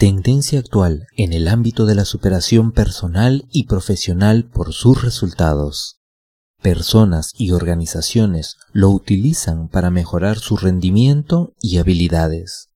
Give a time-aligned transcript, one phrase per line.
[0.00, 6.00] Tendencia actual en el ámbito de la superación personal y profesional por sus resultados.
[6.62, 12.70] Personas y organizaciones lo utilizan para mejorar su rendimiento y habilidades.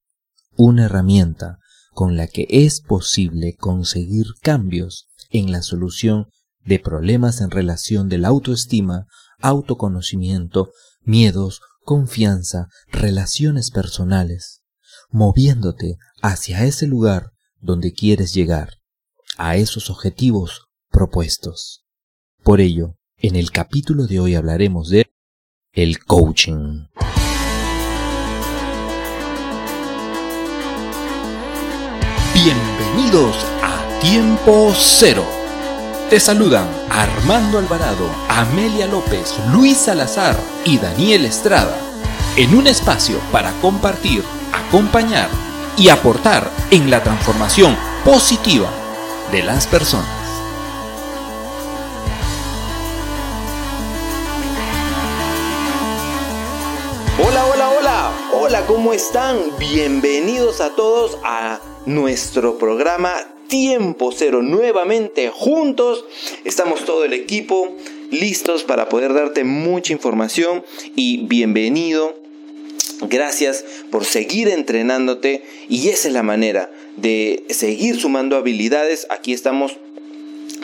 [0.56, 1.60] Una herramienta
[1.94, 6.26] con la que es posible conseguir cambios en la solución
[6.66, 9.06] de problemas en relación de la autoestima,
[9.40, 10.72] autoconocimiento,
[11.04, 14.60] miedos, confianza, relaciones personales,
[15.14, 18.80] moviéndote hacia ese lugar donde quieres llegar,
[19.38, 21.84] a esos objetivos propuestos.
[22.42, 25.06] Por ello, en el capítulo de hoy hablaremos de
[25.72, 26.88] el coaching.
[32.34, 35.24] Bienvenidos a Tiempo Cero.
[36.10, 41.78] Te saludan Armando Alvarado, Amelia López, Luis Salazar y Daniel Estrada,
[42.36, 45.28] en un espacio para compartir, acompañar
[45.76, 48.70] y aportar en la transformación positiva
[49.32, 50.06] de las personas.
[57.18, 59.38] Hola, hola, hola, hola, ¿cómo están?
[59.58, 63.12] Bienvenidos a todos a nuestro programa
[63.48, 64.40] Tiempo Cero.
[64.42, 66.04] Nuevamente juntos
[66.44, 67.72] estamos todo el equipo
[68.12, 70.64] listos para poder darte mucha información
[70.94, 72.23] y bienvenido
[73.08, 79.06] Gracias por seguir entrenándote y esa es la manera de seguir sumando habilidades.
[79.10, 79.76] Aquí estamos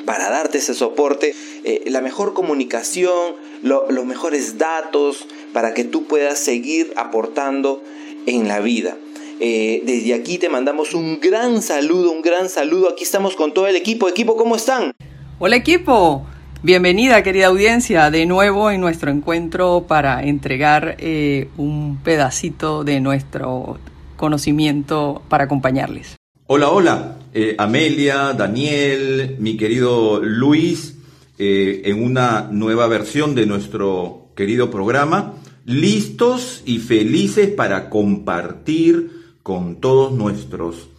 [0.05, 6.39] para darte ese soporte, eh, la mejor comunicación, los mejores datos para que tú puedas
[6.39, 7.83] seguir aportando
[8.27, 8.97] en la vida.
[9.41, 12.91] Eh, desde aquí te mandamos un gran saludo, un gran saludo.
[12.91, 14.09] Aquí estamos con todo el equipo.
[14.09, 14.93] Equipo, ¿cómo están?
[15.39, 16.27] Hola equipo,
[16.63, 23.79] Bienvenida, querida audiencia, de nuevo en nuestro encuentro para entregar eh, un pedacito de nuestro
[24.19, 26.17] conocimiento para acompañarles.
[26.47, 30.99] Hola, hola, eh, Amelia, Daniel, mi querido Luis,
[31.39, 39.81] eh, en una nueva versión de nuestro querido programa, listos y felices para compartir con
[39.81, 40.91] todos nuestros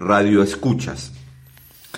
[0.00, 1.12] radioescuchas.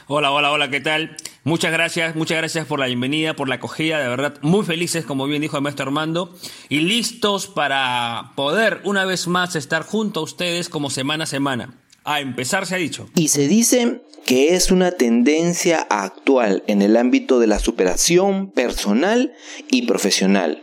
[0.07, 1.17] Hola, hola, hola, ¿qué tal?
[1.45, 5.27] Muchas gracias, muchas gracias por la bienvenida, por la acogida, de verdad muy felices, como
[5.27, 6.37] bien dijo el maestro Armando,
[6.69, 11.75] y listos para poder una vez más estar junto a ustedes como semana a semana.
[12.05, 13.09] A empezar se ha dicho.
[13.15, 19.33] Y se dice que es una tendencia actual en el ámbito de la superación personal
[19.71, 20.63] y profesional.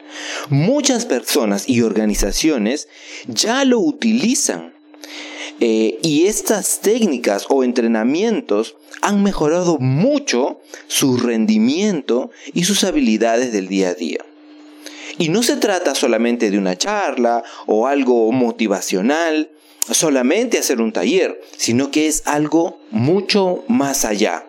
[0.50, 2.90] Muchas personas y organizaciones
[3.28, 4.75] ya lo utilizan
[5.60, 13.68] eh, y estas técnicas o entrenamientos han mejorado mucho su rendimiento y sus habilidades del
[13.68, 14.26] día a día.
[15.18, 19.50] Y no se trata solamente de una charla o algo motivacional,
[19.92, 24.48] solamente hacer un taller, sino que es algo mucho más allá.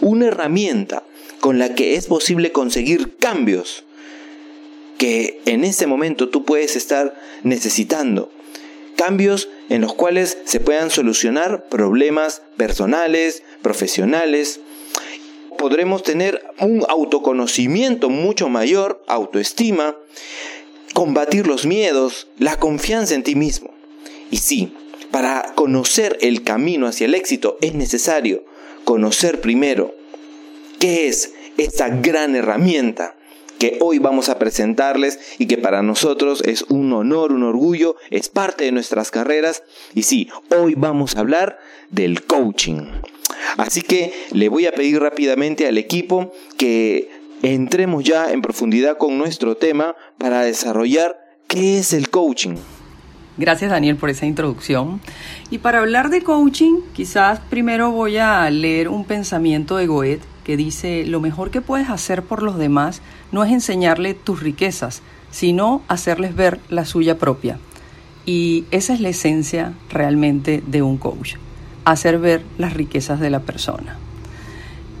[0.00, 1.04] Una herramienta
[1.40, 3.84] con la que es posible conseguir cambios
[4.98, 8.30] que en este momento tú puedes estar necesitando.
[9.00, 14.60] Cambios en los cuales se puedan solucionar problemas personales, profesionales.
[15.56, 19.96] Podremos tener un autoconocimiento mucho mayor, autoestima,
[20.92, 23.72] combatir los miedos, la confianza en ti mismo.
[24.30, 24.74] Y sí,
[25.10, 28.44] para conocer el camino hacia el éxito es necesario
[28.84, 29.94] conocer primero
[30.78, 33.16] qué es esta gran herramienta
[33.60, 38.30] que hoy vamos a presentarles y que para nosotros es un honor, un orgullo, es
[38.30, 39.62] parte de nuestras carreras.
[39.94, 41.58] Y sí, hoy vamos a hablar
[41.90, 42.86] del coaching.
[43.58, 47.10] Así que le voy a pedir rápidamente al equipo que
[47.42, 52.56] entremos ya en profundidad con nuestro tema para desarrollar qué es el coaching.
[53.36, 55.02] Gracias Daniel por esa introducción.
[55.50, 60.20] Y para hablar de coaching, quizás primero voy a leer un pensamiento de Goethe
[60.56, 63.02] dice, lo mejor que puedes hacer por los demás
[63.32, 67.58] no es enseñarle tus riquezas, sino hacerles ver la suya propia.
[68.26, 71.34] Y esa es la esencia realmente de un coach,
[71.84, 73.98] hacer ver las riquezas de la persona.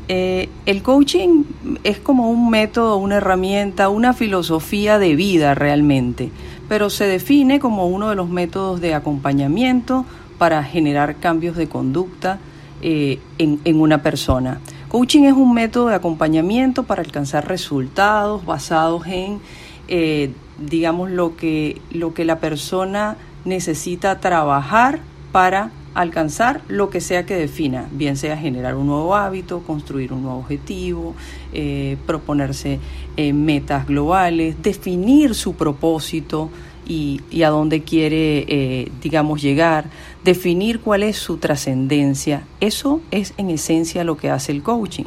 [0.08, 1.44] Eh, el coaching
[1.84, 6.30] es como un método, una herramienta, una filosofía de vida realmente,
[6.68, 10.04] pero se define como uno de los métodos de acompañamiento
[10.36, 12.40] para generar cambios de conducta
[12.82, 14.60] eh, en una persona.
[14.90, 19.38] Coaching es un método de acompañamiento para alcanzar resultados basados en,
[19.86, 24.98] eh, digamos, lo que, lo que la persona necesita trabajar
[25.30, 30.24] para alcanzar lo que sea que defina, bien sea generar un nuevo hábito, construir un
[30.24, 31.14] nuevo objetivo,
[31.52, 32.80] eh, proponerse
[33.16, 36.50] eh, metas globales, definir su propósito
[36.84, 39.84] y, a dónde quiere, digamos, llegar,
[40.24, 42.44] definir cuál es su trascendencia.
[42.60, 45.06] Eso es en esencia lo que hace el coaching.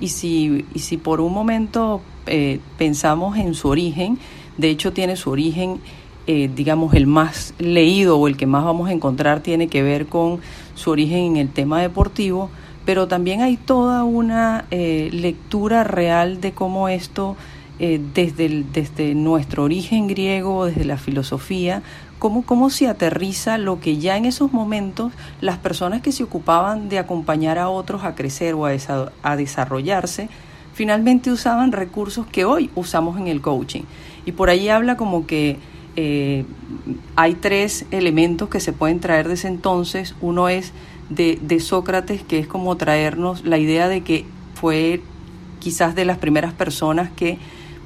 [0.00, 4.18] Y si, y si por un momento eh, pensamos en su origen,
[4.56, 5.80] de hecho tiene su origen,
[6.26, 10.06] eh, digamos, el más leído o el que más vamos a encontrar tiene que ver
[10.06, 10.40] con
[10.74, 12.50] su origen en el tema deportivo,
[12.86, 17.36] pero también hay toda una lectura real de cómo esto
[17.82, 21.82] eh, desde, desde nuestro origen griego, desde la filosofía,
[22.20, 26.88] cómo, cómo se aterriza lo que ya en esos momentos las personas que se ocupaban
[26.88, 28.72] de acompañar a otros a crecer o a,
[29.24, 30.28] a desarrollarse,
[30.72, 33.82] finalmente usaban recursos que hoy usamos en el coaching.
[34.26, 35.56] Y por ahí habla como que
[35.96, 36.44] eh,
[37.16, 40.14] hay tres elementos que se pueden traer desde entonces.
[40.20, 40.72] Uno es
[41.08, 45.02] de, de Sócrates, que es como traernos la idea de que fue
[45.58, 47.38] quizás de las primeras personas que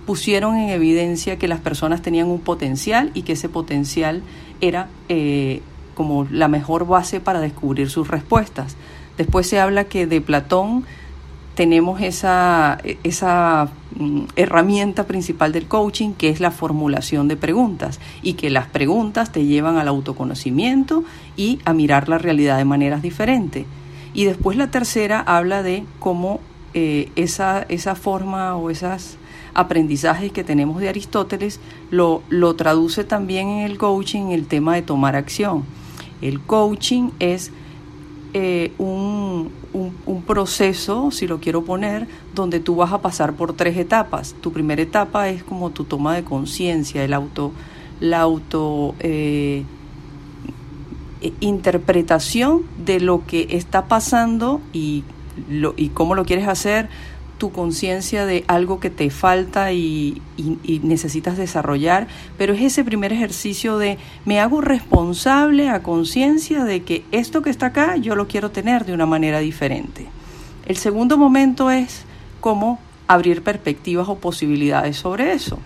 [0.07, 4.23] pusieron en evidencia que las personas tenían un potencial y que ese potencial
[4.61, 5.63] era eh,
[5.95, 8.77] como la mejor base para descubrir sus respuestas.
[9.17, 10.85] Después se habla que de Platón
[11.55, 18.35] tenemos esa, esa mm, herramienta principal del coaching, que es la formulación de preguntas, y
[18.35, 21.05] que las preguntas te llevan al autoconocimiento
[21.37, 23.67] y a mirar la realidad de maneras diferentes.
[24.13, 26.41] Y después la tercera habla de cómo
[26.75, 29.17] eh, esa, esa forma o esas
[29.55, 31.61] aprendizajes que tenemos de Aristóteles,
[31.91, 35.65] lo, lo traduce también en el coaching en el tema de tomar acción.
[36.21, 37.53] El coaching es
[38.33, 43.77] eh, un, un, proceso, si lo quiero poner, donde tú vas a pasar por tres
[43.77, 44.35] etapas.
[44.41, 47.53] Tu primera etapa es como tu toma de conciencia, el auto,
[48.01, 49.65] la auto eh,
[51.41, 55.05] interpretación de lo que está pasando y,
[55.49, 56.89] lo, y cómo lo quieres hacer,
[57.45, 60.23] tu conciencia de algo que te falta y,
[60.83, 62.07] necesitas desarrollar,
[62.39, 67.51] pero es ese primer ejercicio de me hago responsable a conciencia de que esto que
[67.51, 70.07] está acá yo lo quiero tener de una manera diferente.
[70.65, 72.07] El segundo momento es
[72.41, 75.59] cómo abrir perspectivas o posibilidades sobre eso.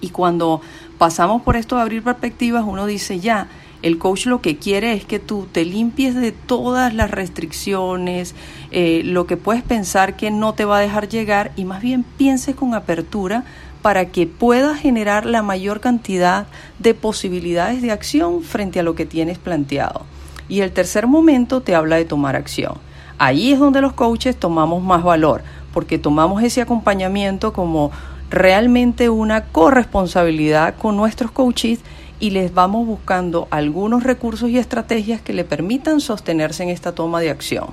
[0.00, 0.60] Y cuando
[0.96, 3.48] pasamos por esto de abrir perspectivas, uno dice ya,
[3.84, 8.34] el coach lo que quiere es que tú te limpies de todas las restricciones,
[8.70, 12.02] eh, lo que puedes pensar que no te va a dejar llegar y más bien
[12.02, 13.44] pienses con apertura
[13.82, 16.46] para que puedas generar la mayor cantidad
[16.78, 20.06] de posibilidades de acción frente a lo que tienes planteado.
[20.48, 22.78] Y el tercer momento te habla de tomar acción.
[23.18, 25.42] Ahí es donde los coaches tomamos más valor,
[25.74, 27.90] porque tomamos ese acompañamiento como
[28.30, 31.80] realmente una corresponsabilidad con nuestros coaches
[32.24, 37.20] y les vamos buscando algunos recursos y estrategias que le permitan sostenerse en esta toma
[37.20, 37.66] de acción.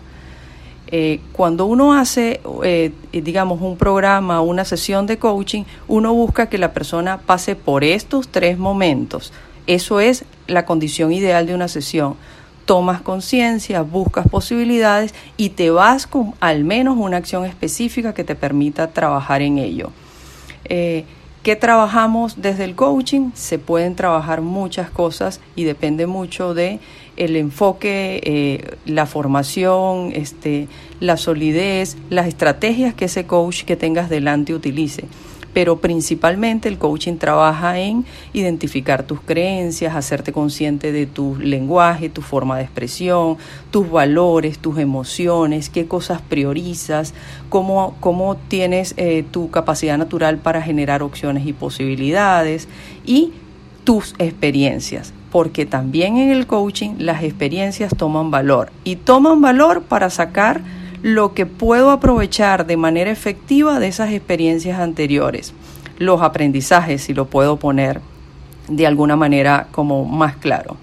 [0.88, 6.58] Eh, cuando uno hace, eh, digamos, un programa, una sesión de coaching, uno busca que
[6.58, 9.32] la persona pase por estos tres momentos.
[9.68, 12.18] Eso es la condición ideal de una sesión.
[12.66, 18.36] Tomas conciencia, buscas posibilidades y te vas con al menos una acción específica que te
[18.36, 19.92] permita trabajar en ello.
[20.66, 21.06] Eh,
[21.44, 23.32] ¿Qué trabajamos desde el coaching?
[23.34, 26.80] Se pueden trabajar muchas cosas y depende mucho de
[27.18, 30.68] el enfoque, eh, la formación, este,
[31.00, 35.06] la solidez, las estrategias que ese coach que tengas delante utilice
[35.54, 42.22] pero principalmente el coaching trabaja en identificar tus creencias, hacerte consciente de tu lenguaje, tu
[42.22, 43.38] forma de expresión,
[43.72, 47.14] tus valores, tus emociones, qué cosas priorizas,
[47.50, 52.68] cómo, cómo tienes eh, tu capacidad natural para generar opciones y posibilidades
[53.06, 53.32] y
[53.84, 60.10] tus experiencias porque también en el coaching las experiencias toman valor y toman valor para
[60.10, 60.62] sacar
[61.02, 65.54] lo que puedo aprovechar de manera efectiva de esas experiencias anteriores,
[65.98, 68.02] los aprendizajes, si lo puedo poner
[68.68, 70.78] de alguna manera como más claro.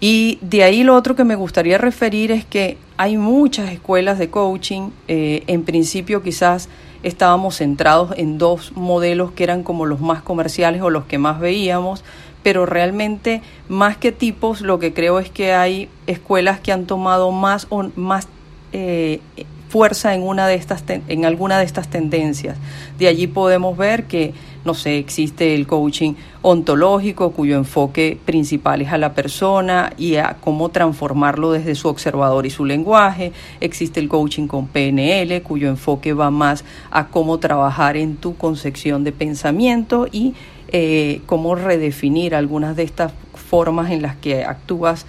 [0.00, 4.30] Y de ahí lo otro que me gustaría referir es que hay muchas escuelas de
[4.30, 6.68] coaching, eh, en principio quizás
[7.04, 11.38] estábamos centrados en dos modelos que eran como los más comerciales o los que más
[11.38, 12.02] veíamos,
[12.42, 17.30] pero realmente más que tipos lo que creo es que hay escuelas que han tomado
[17.30, 18.26] más o más
[18.72, 19.20] eh,
[19.68, 22.58] fuerza en una de estas en alguna de estas tendencias.
[22.98, 28.92] De allí podemos ver que no sé, existe el coaching ontológico cuyo enfoque principal es
[28.92, 33.32] a la persona y a cómo transformarlo desde su observador y su lenguaje.
[33.60, 39.02] Existe el coaching con PNL cuyo enfoque va más a cómo trabajar en tu concepción
[39.04, 40.34] de pensamiento y
[40.68, 45.06] eh, cómo redefinir algunas de estas formas en las que actúas,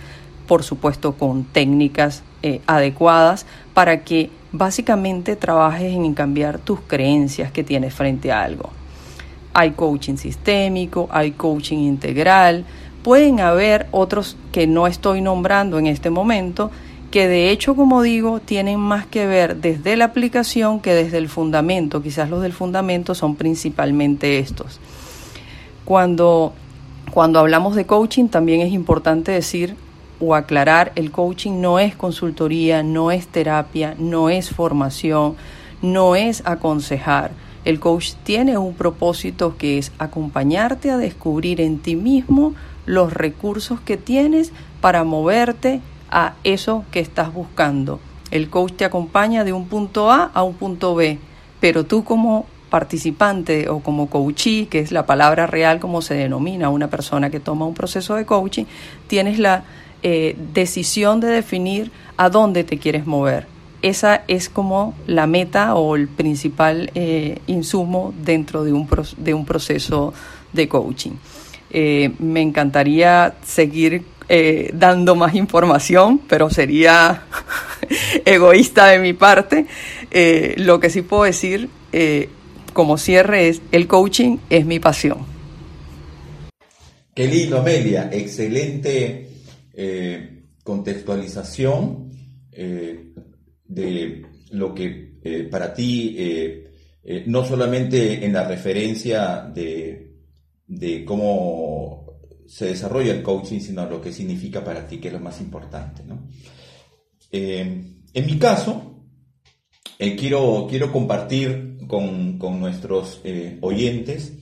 [0.47, 7.63] por supuesto con técnicas eh, adecuadas para que básicamente trabajes en cambiar tus creencias que
[7.63, 8.69] tienes frente a algo.
[9.53, 12.65] Hay coaching sistémico, hay coaching integral,
[13.01, 16.69] pueden haber otros que no estoy nombrando en este momento,
[17.11, 21.29] que de hecho, como digo, tienen más que ver desde la aplicación que desde el
[21.29, 22.01] fundamento.
[22.01, 24.79] Quizás los del fundamento son principalmente estos.
[25.85, 26.53] Cuando,
[27.11, 29.75] cuando hablamos de coaching, también es importante decir
[30.23, 35.35] o aclarar, el coaching no es consultoría, no es terapia, no es formación,
[35.81, 37.31] no es aconsejar.
[37.65, 42.53] El coach tiene un propósito que es acompañarte a descubrir en ti mismo
[42.85, 44.51] los recursos que tienes
[44.81, 47.99] para moverte a eso que estás buscando.
[48.31, 51.19] El coach te acompaña de un punto A a un punto B,
[51.59, 56.69] pero tú como participante o como coachee, que es la palabra real como se denomina
[56.69, 58.65] una persona que toma un proceso de coaching,
[59.07, 59.63] tienes la
[60.03, 63.47] eh, decisión de definir a dónde te quieres mover.
[63.83, 69.45] Esa es como la meta o el principal eh, insumo dentro de un, de un
[69.45, 70.13] proceso
[70.53, 71.11] de coaching.
[71.69, 77.23] Eh, me encantaría seguir eh, dando más información, pero sería
[78.25, 79.65] egoísta de mi parte.
[80.57, 81.69] Lo que sí puedo decir
[82.71, 85.25] como cierre es, el coaching es mi pasión.
[87.13, 88.09] Qué lindo, Amelia.
[88.13, 89.32] Excelente
[90.63, 92.11] contextualización
[92.51, 96.17] de lo que para ti,
[97.25, 100.03] no solamente en la referencia de
[100.67, 102.05] de cómo
[102.47, 106.03] se desarrolla el coaching, sino lo que significa para ti, que es lo más importante.
[107.31, 109.05] Eh, en mi caso,
[109.99, 114.33] eh, quiero, quiero compartir con, nuestros eh, oyentes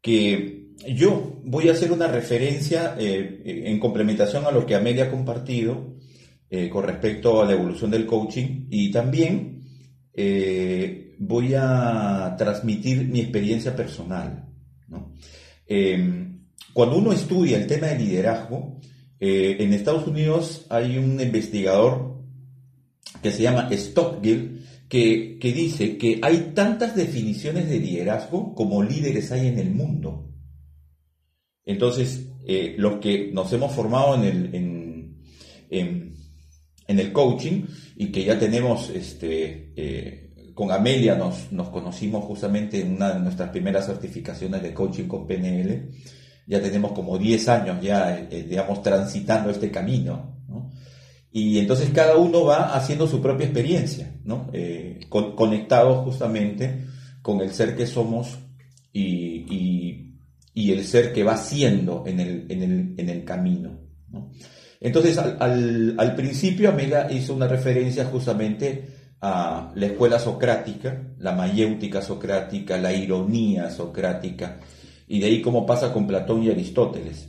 [0.00, 5.96] que yo voy a hacer una referencia en complementación a lo que Amelia ha compartido
[6.70, 9.62] con respecto a la evolución del coaching y también
[11.18, 14.46] voy a transmitir mi experiencia personal.
[15.66, 18.80] Em, cuando uno estudia el tema de liderazgo,
[19.18, 22.22] eh, en Estados Unidos hay un investigador
[23.22, 29.32] que se llama Stockgill que, que dice que hay tantas definiciones de liderazgo como líderes
[29.32, 30.30] hay en el mundo.
[31.66, 36.14] Entonces, eh, los que nos hemos formado en el, en,
[36.86, 37.64] en, el coaching
[37.96, 43.20] y que ya tenemos este, eh, con Amelia nos, nos conocimos justamente en una de
[43.20, 45.90] nuestras primeras certificaciones de coaching con PNL.
[46.46, 50.34] Ya tenemos como 10 años ya, eh, digamos, transitando este camino.
[51.30, 54.48] Y entonces cada uno va haciendo su propia experiencia, ¿no?
[54.54, 56.86] Eh, conectados justamente
[57.20, 58.38] con el ser que somos
[58.90, 60.05] y,
[60.56, 63.78] el ser que va siendo en el, en el, en el camino.
[64.80, 68.84] Entonces, al, al, principio Amelia hizo una referencia justamente
[69.20, 74.60] a la escuela socrática, la mayéutica socrática, la ironía socrática,
[75.08, 77.28] y de ahí cómo pasa con Platón y Aristóteles.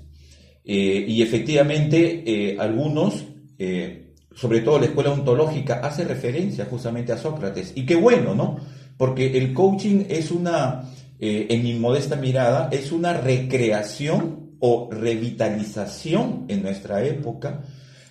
[0.63, 3.24] Eh, y efectivamente, eh, algunos,
[3.57, 7.72] eh, sobre todo la escuela ontológica, hace referencia justamente a Sócrates.
[7.75, 8.57] Y qué bueno, ¿no?
[8.98, 10.84] Porque el coaching es una,
[11.19, 17.63] en mi modesta mirada, es una recreación o revitalización en nuestra época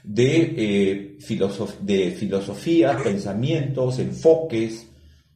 [0.06, 1.18] de, eh,
[3.02, 4.86] pensamientos, enfoques,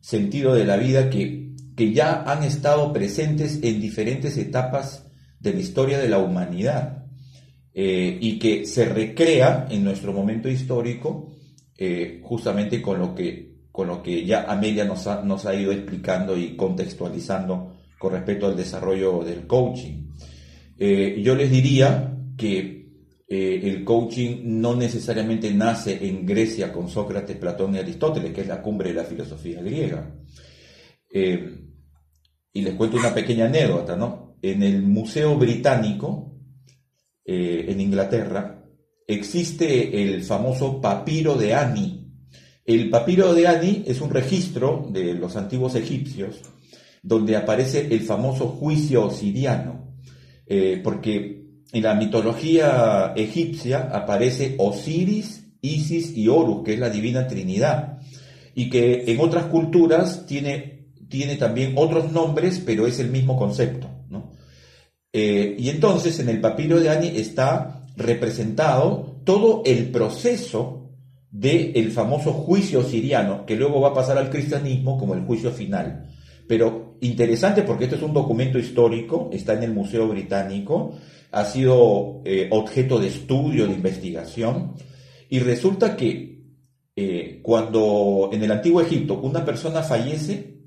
[0.01, 5.07] sentido de la vida que, que ya han estado presentes en diferentes etapas
[5.41, 7.07] de la historia de la humanidad
[7.75, 11.33] eh, y que se recrea en nuestro momento histórico
[11.77, 13.50] eh, justamente con lo, que,
[13.81, 18.47] con lo que ya Amelia nos ha, nos ha ido explicando y contextualizando con respecto
[18.47, 20.05] al desarrollo del coaching.
[20.77, 22.81] yo les diría que
[23.27, 28.49] eh, el coaching no necesariamente nace en Grecia con Sócrates, Platón y Aristóteles, que es
[28.49, 30.15] la cumbre de la filosofía griega.
[31.11, 31.59] Eh,
[32.53, 34.37] y les cuento una pequeña anécdota, ¿no?
[34.43, 36.35] En el Museo Británico,
[37.25, 38.63] eh, en Inglaterra,
[39.07, 42.00] existe el famoso papiro de Ani.
[42.65, 46.41] El papiro de Ani es un registro de los antiguos egipcios
[47.03, 49.97] donde aparece el famoso juicio osiriano,
[50.85, 51.41] porque
[51.73, 57.99] en la mitología egipcia aparece Osiris, Isis y Horus, que es la divina Trinidad,
[58.55, 63.89] y que en otras culturas tiene, tiene también otros nombres, pero es el mismo concepto.
[65.13, 70.80] Eh, y entonces en el papiro de Ani está representado todo el proceso
[71.31, 76.09] del famoso juicio siriano, que luego va a pasar al cristianismo como el juicio final.
[76.49, 80.97] Pero interesante porque esto es un documento histórico, está en el Museo Británico,
[81.31, 84.75] ha sido eh, objeto de estudio, de investigación,
[85.29, 86.31] y resulta que
[86.97, 90.59] eh, cuando en el antiguo Egipto una persona fallece,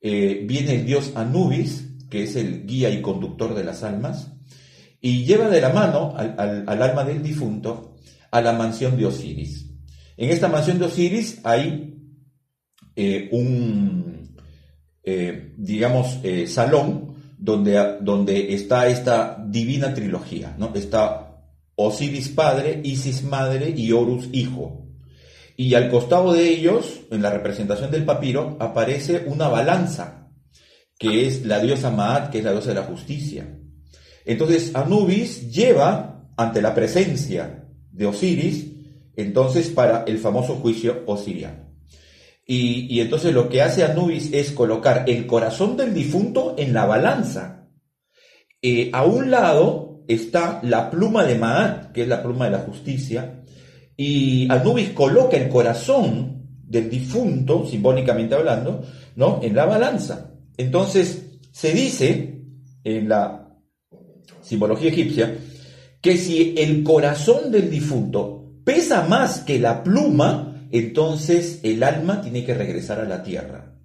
[0.00, 4.32] eh, viene el dios Anubis, que es el guía y conductor de las almas,
[5.00, 7.96] y lleva de la mano al, alma del difunto
[8.30, 9.63] a la mansión de Osiris.
[10.16, 11.94] En esta mansión de Osiris hay
[12.96, 14.36] eh, un,
[15.02, 20.72] eh, digamos, eh, salón donde, donde está esta divina trilogía, ¿no?
[20.74, 21.42] Está
[21.76, 24.86] Osiris padre, Isis madre y Horus hijo.
[25.56, 30.30] Y al costado de ellos, en la representación del papiro, aparece una balanza,
[30.98, 33.58] que es la diosa Maat, que es la diosa de la justicia.
[34.24, 38.73] Entonces Anubis lleva ante la presencia de Osiris,
[39.16, 41.64] entonces para el famoso juicio osiriano.
[42.46, 47.68] Y, entonces lo que hace Anubis es colocar el corazón del difunto en la balanza.
[48.60, 52.58] Eh, a un lado está la pluma de Maat, que es la pluma de la
[52.58, 53.42] justicia,
[53.96, 58.82] y Anubis coloca el corazón del difunto, simbólicamente hablando,
[59.16, 59.40] ¿no?
[59.42, 60.32] en la balanza.
[60.56, 62.40] Entonces se dice
[62.82, 63.56] en la
[64.42, 65.36] simbología egipcia,
[66.00, 72.44] que si el corazón del difunto pesa más que la pluma, entonces el alma tiene
[72.44, 73.78] que regresar a la tierra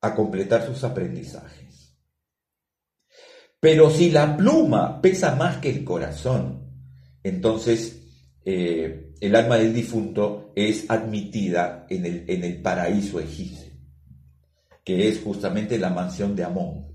[0.00, 1.96] a completar sus aprendizajes.
[3.60, 6.68] Pero si la pluma pesa más que el corazón,
[7.22, 8.02] entonces
[8.44, 13.72] eh, el alma del difunto es admitida en el, en el paraíso egipcio,
[14.84, 16.86] que es justamente la mansión de Amón,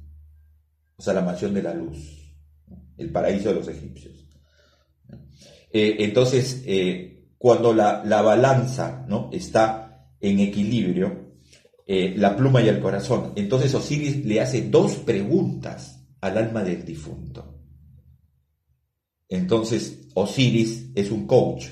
[0.97, 2.17] o sea, la mansión de la luz
[2.97, 4.26] el paraíso de los egipcios.
[5.71, 9.29] Eh, entonces, eh, cuando la, balanza ¿no?
[9.31, 11.35] está en equilibrio,
[11.85, 16.83] eh, la pluma y el corazón, entonces Osiris le hace dos preguntas al alma del
[16.83, 17.53] difunto.
[19.29, 21.67] Entonces, Osiris es un coach,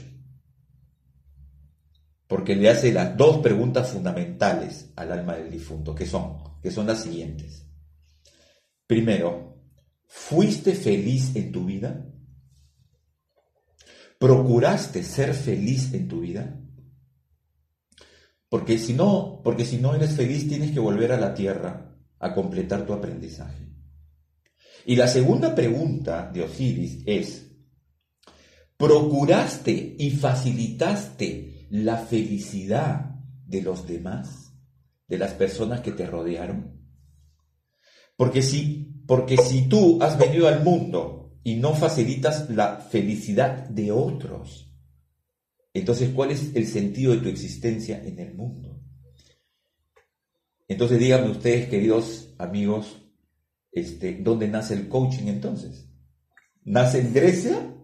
[2.27, 6.87] porque le hace las dos preguntas fundamentales al alma del difunto, que son, que son
[6.87, 7.65] las siguientes.
[8.87, 9.55] Primero,
[10.17, 12.05] ¿Fuiste feliz en tu vida?
[14.25, 16.59] ¿Procuraste ser feliz en tu vida?
[18.49, 22.33] Porque si no, porque si no eres feliz tienes que volver a la tierra a
[22.33, 23.69] completar tu aprendizaje.
[24.83, 27.51] Y la segunda pregunta de Osiris es,
[28.77, 34.55] ¿procuraste y facilitaste la felicidad de los demás,
[35.07, 36.81] de las personas que te rodearon?
[38.17, 43.91] Porque si porque si tú has venido al mundo y no facilitas la felicidad de
[43.91, 44.73] otros,
[45.75, 48.81] entonces ¿cuál es el sentido de tu existencia en el mundo?
[50.67, 52.99] Entonces díganme ustedes, queridos amigos,
[53.71, 55.87] este, ¿dónde nace el coaching entonces?
[56.63, 57.75] ¿Nace en Grecia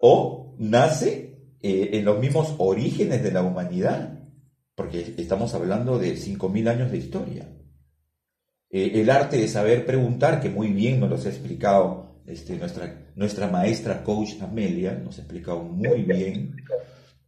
[0.00, 4.18] o nace eh, en los mismos orígenes de la humanidad?
[4.74, 7.56] Porque estamos hablando de 5.000 años de historia.
[8.68, 13.10] Eh, el arte de saber preguntar, que muy bien nos lo ha explicado este, nuestra,
[13.16, 16.56] nuestra maestra coach Amelia, nos ha explicado muy bien.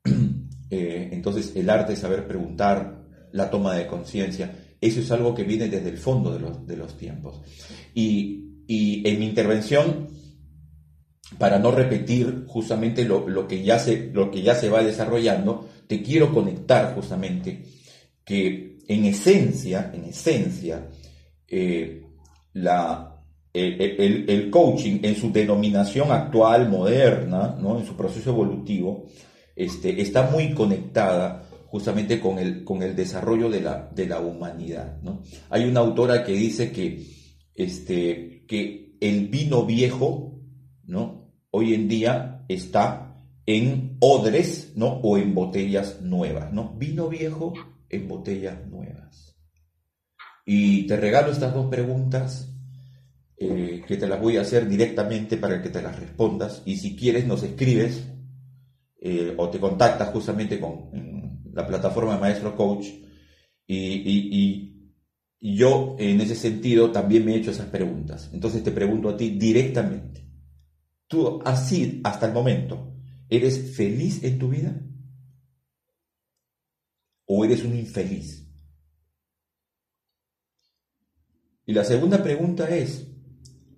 [0.74, 5.44] Eh, entonces, el arte de saber preguntar, la toma de conciencia, eso es algo que
[5.44, 7.42] viene desde el fondo de los, de los tiempos.
[7.92, 10.08] Y, y, en mi intervención,
[11.36, 15.68] para no repetir justamente lo, lo, que ya se, lo que ya se va desarrollando,
[15.86, 17.64] te quiero conectar justamente
[18.24, 20.88] que en esencia, en esencia,
[21.48, 22.02] eh,
[22.54, 23.11] la,
[23.52, 27.78] el, coaching en su denominación actual, moderna, ¿no?
[27.78, 29.06] en su proceso evolutivo,
[29.54, 35.00] este, está muy conectada justamente con el, con el desarrollo de la, de la humanidad.
[35.02, 35.22] ¿no?
[35.50, 37.06] Hay una autora que dice que,
[37.54, 40.38] este, que el vino viejo
[40.84, 41.32] ¿no?
[41.50, 44.88] hoy en día está en odres ¿no?
[45.02, 46.52] o en botellas nuevas.
[46.52, 46.74] ¿no?
[46.76, 47.52] Vino viejo
[47.88, 49.36] en botellas nuevas.
[50.44, 52.51] Y te regalo estas dos preguntas
[53.44, 56.62] eh, que te las voy a hacer directamente para que te las respondas.
[56.64, 58.04] Y si quieres nos escribes
[59.00, 62.86] eh, o te contactas justamente con la plataforma de Maestro Coach.
[63.66, 64.68] Y,
[65.44, 68.30] yo en ese sentido también me he hecho esas preguntas.
[68.32, 70.24] Entonces te pregunto a ti directamente.
[71.08, 72.94] ¿Tú así hasta el momento
[73.28, 74.80] eres feliz en tu vida?
[77.26, 78.46] ¿O eres un infeliz?
[81.66, 83.11] Y la segunda pregunta es,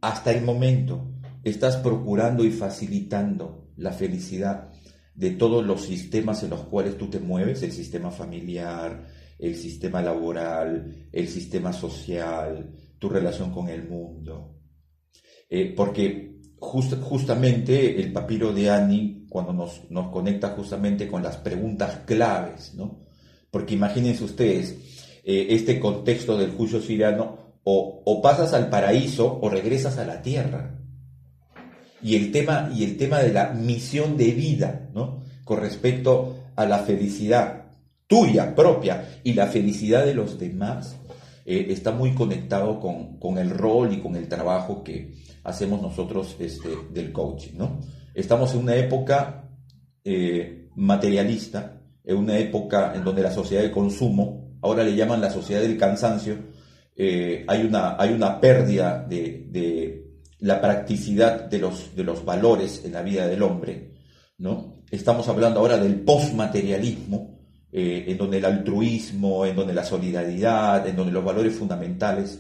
[0.05, 4.71] hasta el momento, ¿estás procurando y facilitando la felicidad
[5.15, 7.63] de todos los sistemas en los cuales tú te mueves?
[7.63, 9.07] El sistema familiar,
[9.39, 14.59] el sistema laboral, el sistema social, tu relación con el mundo.
[15.49, 22.01] Eh, porque justamente el papiro de Annie, cuando nos, nos conecta justamente con las preguntas
[22.05, 23.07] claves, ¿no?
[23.51, 24.77] Porque imagínense ustedes,
[25.25, 30.79] eh, este contexto del juicio siriano O, pasas al paraíso o regresas a la tierra.
[32.03, 35.23] Y el tema, y el tema de la misión de vida, ¿no?
[35.45, 37.65] Con respecto a la felicidad
[38.07, 40.97] tuya propia y la felicidad de los demás,
[41.47, 46.71] eh, está muy conectado con, el rol y con el trabajo que hacemos nosotros este,
[46.91, 47.57] del coaching.
[47.57, 47.81] ¿no?
[48.15, 49.51] Estamos en una época
[50.05, 55.31] eh, materialista, en una época en donde la sociedad de consumo, ahora le llaman la
[55.31, 56.37] sociedad del cansancio,
[56.97, 60.03] eh, hay, una, hay una pérdida de,
[60.41, 63.93] la practicidad de los, de los valores en la vida del hombre.
[64.39, 64.83] ¿no?
[64.91, 67.41] Estamos hablando ahora del postmaterialismo,
[67.73, 72.39] eh, en donde el altruismo, en donde la solidaridad, en donde los valores fundamentales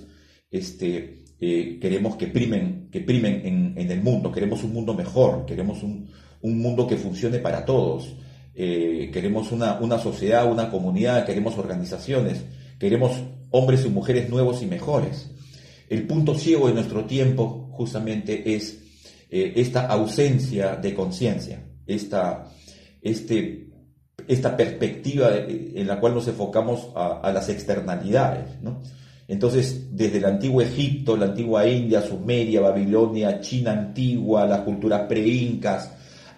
[0.50, 4.30] este, eh, queremos que primen, que primen en, el mundo.
[4.30, 6.08] Queremos un mundo mejor, queremos un,
[6.42, 8.14] mundo que funcione para todos.
[8.54, 12.44] Eh, queremos una, una sociedad, una comunidad, queremos organizaciones,
[12.78, 13.20] queremos
[13.56, 15.30] hombres y mujeres nuevos y mejores.
[15.88, 18.80] El punto ciego de nuestro tiempo justamente es
[19.30, 22.50] esta ausencia de conciencia, esta,
[23.02, 23.64] este
[24.26, 28.46] esta perspectiva en la cual nos enfocamos a, las externalidades.
[29.28, 35.92] Entonces, desde el antiguo Egipto, la antigua India, Sumeria, Babilonia, China antigua, las culturas pre-incas,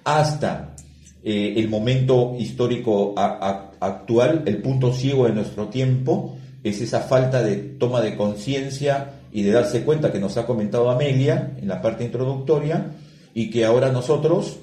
[0.05, 0.75] hasta
[1.23, 6.37] eh, el momento histórico actual, el punto ciego de nuestro tiempo
[6.69, 10.91] es esa falta de toma de conciencia y de darse cuenta que nos ha comentado
[10.91, 12.93] Amelia en la parte introductoria
[13.35, 14.59] y que ahora nosotros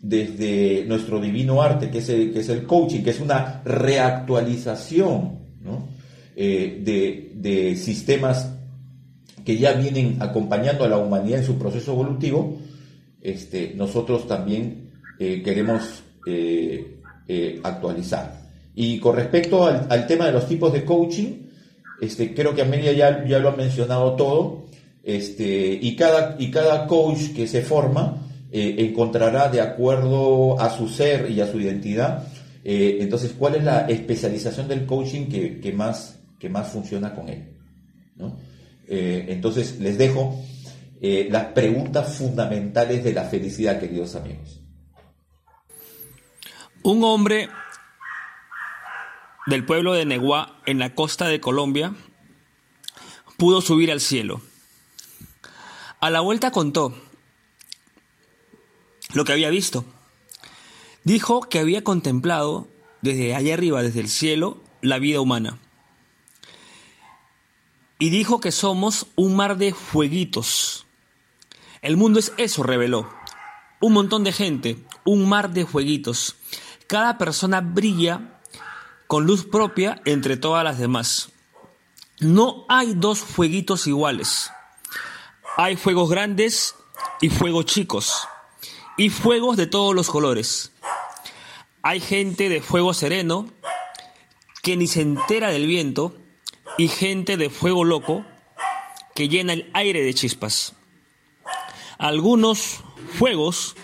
[0.00, 5.38] desde nuestro divino arte, que es el, que es el coaching, que es una reactualización
[6.36, 8.50] eh, de, sistemas
[9.44, 12.58] que ya vienen acompañando a la humanidad en su proceso evolutivo,
[13.22, 16.98] este, nosotros también eh, queremos eh,
[17.62, 18.44] actualizar.
[18.74, 21.43] Y con respecto al, tema de los tipos de coaching,
[22.04, 24.66] este, creo que Amelia ya, ya lo ha mencionado todo,
[25.02, 30.88] este, y, cada, y cada coach que se forma, eh, encontrará de acuerdo a su
[30.88, 32.28] ser y a su identidad.
[32.62, 37.56] Eh, entonces, ¿cuál es la especialización del coaching que, más, que más funciona con él?
[38.88, 40.40] Eh, entonces, les dejo
[41.00, 44.62] las preguntas fundamentales de la felicidad, queridos amigos.
[46.82, 47.48] Un hombre
[49.46, 51.94] del pueblo de Neguá, en la costa de Colombia,
[53.36, 54.40] pudo subir al cielo.
[56.00, 56.94] A la vuelta contó
[59.12, 59.84] lo que había visto.
[61.04, 62.68] Dijo que había contemplado
[63.02, 65.58] desde allá arriba, desde el cielo, la vida humana.
[67.98, 70.86] Y dijo que somos un mar de fueguitos.
[71.82, 73.08] El mundo es eso, reveló.
[73.80, 76.36] Un montón de gente, un mar de fueguitos.
[76.86, 78.33] Cada persona brilla
[79.06, 81.30] con luz propia entre todas las demás.
[82.20, 84.50] No hay dos fueguitos iguales.
[85.56, 86.74] Hay fuegos grandes
[87.20, 88.28] y fuegos chicos
[88.96, 90.72] y fuegos de todos los colores.
[91.82, 93.48] Hay gente de fuego sereno
[94.62, 96.16] que ni se entera del viento
[96.78, 98.24] y gente de fuego loco
[99.14, 100.74] que llena el aire de chispas.
[101.98, 102.80] Algunos
[103.12, 103.76] fuegos,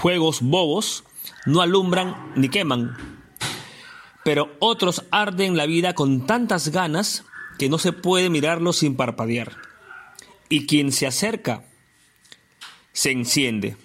[0.00, 1.04] fuegos bobos,
[1.46, 2.96] no alumbran ni queman,
[4.24, 7.24] pero otros arden la vida con tantas ganas
[7.58, 9.56] que no se puede mirarlos sin parpadear.
[10.48, 11.64] Y quien se acerca
[12.92, 13.76] se enciende.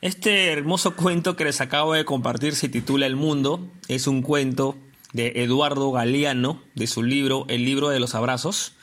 [0.00, 3.68] Este hermoso cuento que les acabo de compartir se titula El Mundo.
[3.88, 4.76] Es un cuento
[5.12, 8.74] de Eduardo Galeano, de su libro El libro de los abrazos,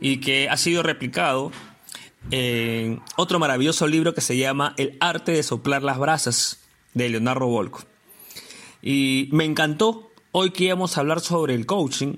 [0.00, 1.52] y que ha sido replicado
[2.30, 6.60] en otro maravilloso libro que se llama El arte de soplar las brasas,
[6.94, 7.82] de Leonardo Volco.
[8.86, 12.16] Y me encantó hoy que íbamos a hablar sobre el coaching,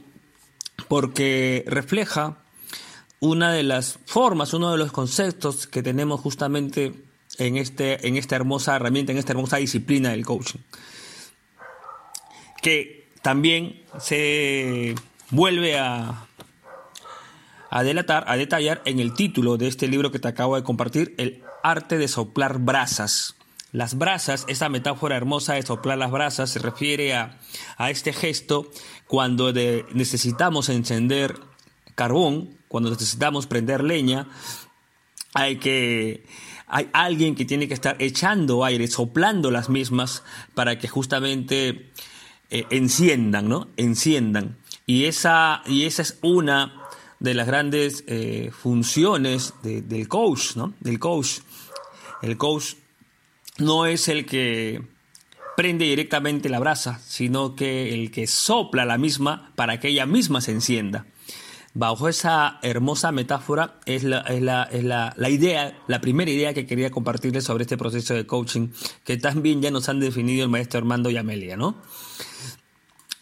[0.88, 2.38] porque refleja
[3.20, 6.92] una de las formas, uno de los conceptos que tenemos justamente
[7.38, 10.58] en, este, en esta hermosa herramienta, en esta hermosa disciplina del coaching.
[12.60, 14.96] Que también se
[15.30, 16.26] vuelve a,
[17.70, 21.14] a delatar, a detallar en el título de este libro que te acabo de compartir,
[21.16, 23.35] El arte de soplar brasas.
[23.76, 27.38] Las brasas, esa metáfora hermosa de soplar las brasas, se refiere a,
[27.76, 28.70] a este gesto
[29.06, 31.38] cuando necesitamos encender
[31.94, 34.28] carbón, cuando necesitamos prender leña,
[35.34, 36.24] hay que
[36.66, 40.22] hay alguien que tiene que estar echando aire, soplando las mismas
[40.54, 41.90] para que justamente
[42.48, 43.68] eh, enciendan, ¿no?
[43.76, 44.56] Enciendan.
[44.86, 46.80] Y esa, y esa es una
[47.20, 50.72] de las grandes eh, funciones del coach, ¿no?
[50.80, 51.40] Del coach.
[52.22, 52.76] El coach
[53.58, 54.82] no es el que
[55.56, 60.40] prende directamente la brasa, sino que el que sopla la misma para que ella misma
[60.40, 61.06] se encienda.
[61.72, 66.54] bajo esa hermosa metáfora es la, es la, es la, la idea, la primera idea
[66.54, 68.68] que quería compartirles sobre este proceso de coaching
[69.04, 71.76] que también ya nos han definido el maestro Armando y Amelia, ¿no?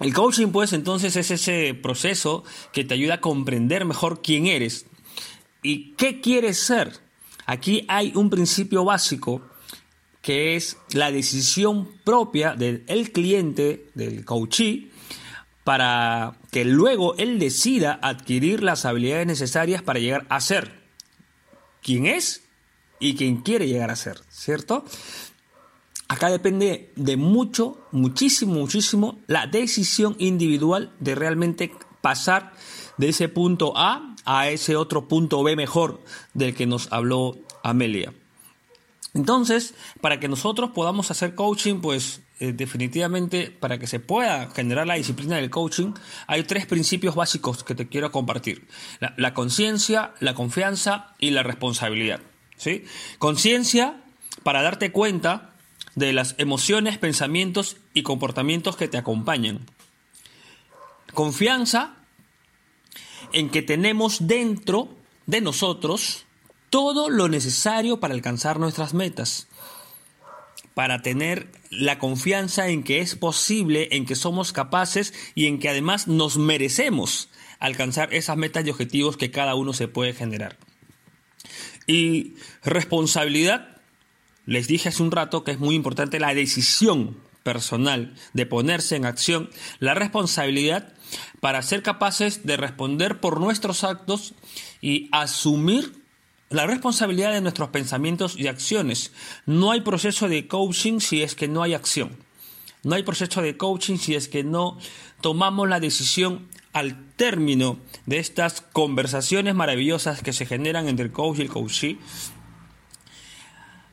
[0.00, 4.86] El coaching, pues, entonces es ese proceso que te ayuda a comprender mejor quién eres
[5.62, 7.00] y qué quieres ser.
[7.46, 9.42] Aquí hay un principio básico
[10.24, 14.90] que es la decisión propia del cliente, del coachee,
[15.64, 20.80] para que luego él decida adquirir las habilidades necesarias para llegar a ser
[21.82, 22.42] quien es
[22.98, 24.86] y quien quiere llegar a ser, ¿cierto?
[26.08, 32.54] Acá depende de mucho, muchísimo, muchísimo la decisión individual de realmente pasar
[32.96, 38.14] de ese punto A a ese otro punto B mejor del que nos habló Amelia.
[39.14, 44.88] Entonces, para que nosotros podamos hacer coaching, pues eh, definitivamente para que se pueda generar
[44.88, 45.92] la disciplina del coaching,
[46.26, 48.66] hay tres principios básicos que te quiero compartir.
[49.16, 52.20] La, conciencia, la confianza y la responsabilidad.
[52.56, 52.84] ¿sí?
[53.18, 54.02] Conciencia
[54.42, 55.54] para darte cuenta
[55.94, 59.60] de las emociones, pensamientos y comportamientos que te acompañan.
[61.12, 61.94] Confianza
[63.32, 64.88] en que tenemos dentro
[65.26, 66.23] de nosotros
[66.74, 69.46] todo lo necesario para alcanzar nuestras metas
[70.74, 75.68] para tener la confianza en que es posible, en que somos capaces y en que
[75.68, 80.58] además nos merecemos alcanzar esas metas y objetivos que cada uno se puede generar.
[81.86, 82.34] Y
[82.64, 83.80] responsabilidad,
[84.44, 89.04] les dije hace un rato que es muy importante la decisión personal de ponerse en
[89.04, 90.92] acción, la responsabilidad
[91.38, 94.34] para ser capaces de responder por nuestros actos
[94.80, 96.02] y asumir
[96.50, 99.12] la responsabilidad de nuestros pensamientos y acciones.
[99.46, 102.16] No hay proceso de coaching si es que no hay acción.
[102.82, 104.78] No hay proceso de coaching si es que no
[105.20, 111.38] tomamos la decisión al término de estas conversaciones maravillosas que se generan entre el coach
[111.38, 111.98] y el coachee,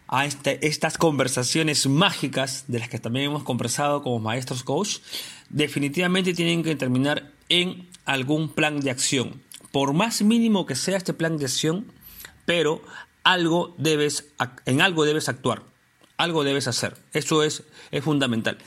[0.08, 4.98] a este, estas conversaciones mágicas de las que también hemos conversado como maestros coach,
[5.50, 9.42] definitivamente tienen que terminar en algún plan de acción.
[9.72, 11.86] Por más mínimo que sea este plan de acción,
[12.46, 12.82] pero
[13.24, 14.34] algo debes,
[14.66, 15.64] en algo debes actuar,
[16.18, 16.98] algo debes hacer.
[17.14, 18.58] Eso es, es fundamental.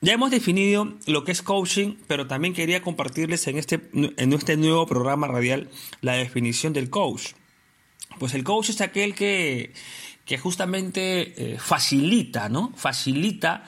[0.00, 4.56] Ya hemos definido lo que es coaching, pero también quería compartirles en este, en este
[4.56, 5.70] nuevo programa radial
[6.02, 7.32] la definición del coach.
[8.18, 9.72] Pues el coach es aquel que,
[10.24, 12.72] que justamente eh, facilita, ¿no?
[12.76, 13.64] Facilita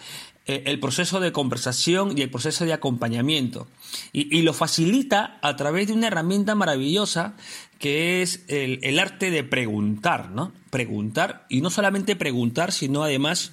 [0.47, 3.69] eh, el proceso de conversación y el proceso de acompañamiento.
[4.13, 7.37] Y, lo facilita a través de una herramienta maravillosa
[7.79, 10.53] que es el, arte de preguntar, ¿no?
[10.71, 13.53] Preguntar, y no solamente preguntar, sino además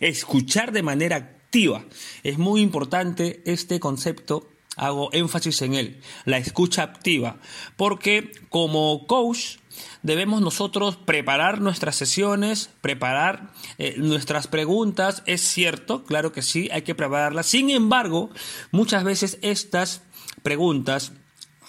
[0.00, 1.84] escuchar de manera activa.
[2.22, 7.36] Es muy importante este concepto hago énfasis en él, la escucha activa,
[7.76, 9.56] porque como coach
[10.02, 16.80] debemos nosotros preparar nuestras sesiones, preparar eh, nuestras preguntas, es cierto, claro que sí, hay
[16.80, 18.30] que prepararlas, sin embargo,
[18.70, 20.02] muchas veces estas
[20.42, 21.12] preguntas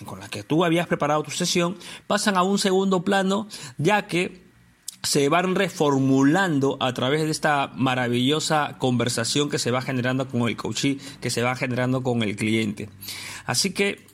[0.06, 4.42] con las que tú habías preparado tu sesión pasan a un segundo plano, ya que
[5.04, 10.56] se van reformulando a través de esta maravillosa conversación que se va generando con el
[10.56, 12.90] coachee, que se va generando con el cliente.
[13.46, 14.11] Así que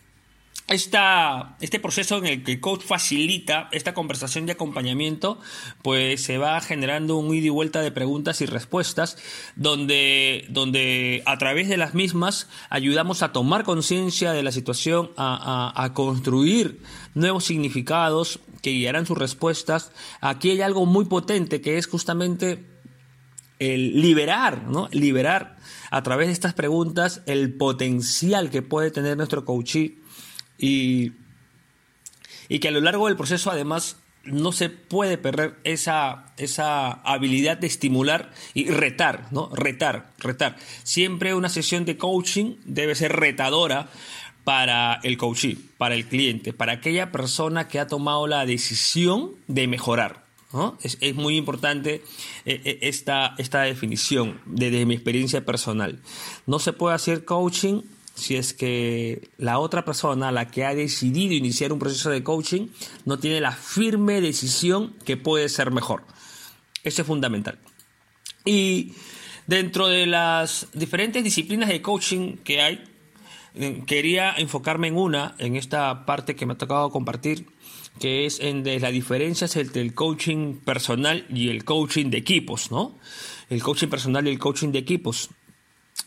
[0.67, 5.39] esta, este proceso en el que coach facilita esta conversación de acompañamiento,
[5.81, 9.17] pues se va generando un ida y vuelta de preguntas y respuestas,
[9.55, 15.71] donde, donde a través de las mismas ayudamos a tomar conciencia de la situación, a,
[15.73, 16.81] a, a construir
[17.13, 19.91] nuevos significados que guiarán sus respuestas.
[20.19, 22.65] Aquí hay algo muy potente que es justamente
[23.59, 24.89] el liberar, ¿no?
[24.91, 25.57] Liberar
[25.89, 29.97] a través de estas preguntas el potencial que puede tener nuestro coachee
[30.57, 31.13] y,
[32.49, 37.57] y que a lo largo del proceso además no se puede perder esa, esa habilidad
[37.57, 39.49] de estimular y retar, ¿no?
[39.55, 40.57] Retar, retar.
[40.83, 43.89] Siempre una sesión de coaching debe ser retadora
[44.43, 49.67] para el coachee, para el cliente, para aquella persona que ha tomado la decisión de
[49.67, 50.25] mejorar.
[50.53, 50.77] ¿no?
[50.81, 51.95] Es, es, muy importante
[52.45, 55.99] eh, eh, esta, esta definición desde mi experiencia personal.
[56.45, 57.81] No se puede hacer coaching
[58.17, 62.67] si es que la otra persona, la que ha decidido iniciar un proceso de coaching,
[63.05, 66.03] no tiene la firme decisión que puede ser mejor.
[66.83, 67.59] Eso es fundamental.
[68.43, 68.93] Y
[69.45, 72.83] dentro de las diferentes disciplinas de coaching que hay,
[73.53, 77.45] eh, quería enfocarme en una, en esta parte que me ha tocado compartir,
[77.99, 82.71] que es en de las diferencias entre el coaching personal y el coaching de equipos,
[82.71, 82.97] ¿no?
[83.49, 85.29] El coaching personal y el coaching de equipos.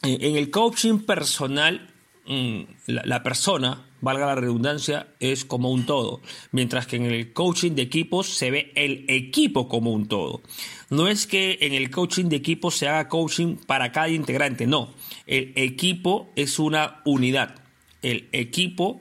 [0.03, 1.90] Eh, en el coaching personal
[2.27, 6.21] Mm, la, persona, valga la redundancia, es como un todo,
[6.53, 10.43] mientras que en el coaching de equipos se ve el equipo como un todo.
[10.91, 14.95] No es que en el coaching de equipos se haga coaching para cada integrante, no,
[15.27, 17.55] el equipo es una unidad,
[18.03, 19.01] el equipo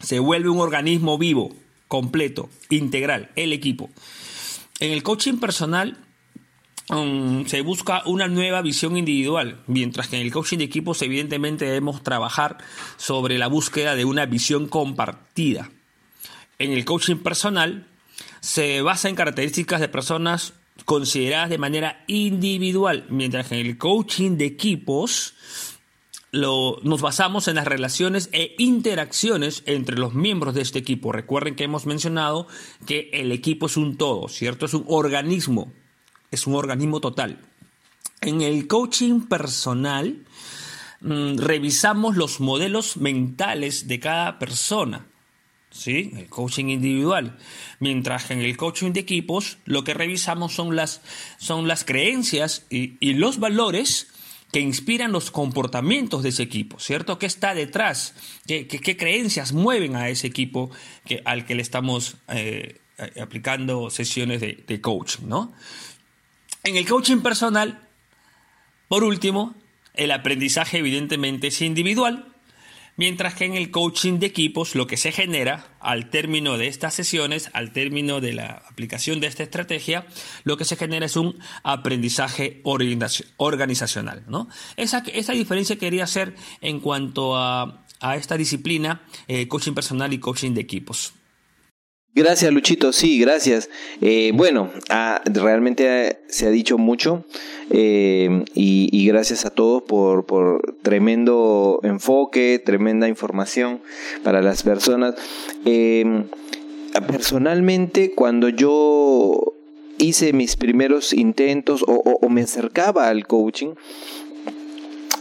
[0.00, 1.54] se vuelve un organismo vivo,
[1.88, 3.88] completo, integral, el equipo.
[4.78, 5.96] En el coaching personal
[6.90, 11.64] um, se busca una nueva visión individual, mientras que en el coaching de equipos evidentemente
[11.64, 12.58] debemos trabajar
[12.96, 15.70] sobre la búsqueda de una visión compartida.
[16.58, 17.86] En el coaching personal
[18.40, 24.36] se basa en características de personas consideradas de manera individual, mientras que en el coaching
[24.36, 25.34] de equipos
[26.32, 31.12] nos basamos en las relaciones e interacciones entre los miembros de este equipo.
[31.12, 32.46] Recuerden que hemos mencionado
[32.86, 34.66] que el equipo es un todo, ¿cierto?
[34.66, 35.72] Es un organismo,
[36.36, 37.38] es un organismo total.
[38.20, 40.24] En el coaching personal
[41.00, 45.06] mm, revisamos los modelos mentales de cada persona.
[45.70, 46.12] ¿Sí?
[46.16, 47.36] El coaching individual.
[47.80, 51.02] Mientras que en el coaching de equipos lo que revisamos son las,
[51.38, 54.08] son las creencias y, los valores
[54.52, 57.18] que inspiran los comportamientos de ese equipo, ¿cierto?
[57.18, 58.14] ¿Qué está detrás?
[58.46, 60.70] ¿Qué, creencias mueven a ese equipo
[61.04, 62.80] que, al que le estamos eh,
[63.20, 65.52] aplicando sesiones de, de coaching, ¿no?
[66.66, 67.78] En el coaching personal,
[68.88, 69.54] por último,
[69.94, 72.32] el aprendizaje evidentemente es individual,
[72.98, 76.94] Mientras que en el coaching de equipos lo que se genera al término de estas
[76.94, 80.06] sesiones, al término de la aplicación de esta estrategia,
[80.44, 84.24] lo que se genera es un aprendizaje organizacional.
[84.28, 84.48] ¿no?
[84.78, 87.84] Esa, esa diferencia quería hacer en cuanto a,
[88.16, 91.12] esta disciplina, eh, coaching personal y coaching de equipos.
[92.16, 92.94] Gracias, Luchito.
[92.94, 93.68] Sí, gracias.
[94.00, 97.26] Eh, bueno, ah, realmente se ha dicho mucho
[97.68, 103.80] eh, y, gracias a todos por, por, tremendo enfoque, tremenda información
[104.24, 105.14] para las personas.
[105.66, 106.24] Em,
[107.06, 109.52] personalmente, cuando yo
[109.98, 113.74] hice mis primeros intentos o me acercaba al coaching,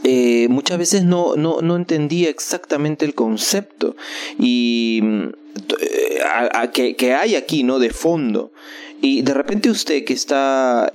[0.08, 3.96] eh, muchas veces no, no, no, entendía exactamente el concepto
[4.38, 5.02] y
[6.34, 7.80] a, que, hay aquí, ¿no?
[7.80, 8.52] De fondo.
[9.02, 10.92] Y de repente usted que está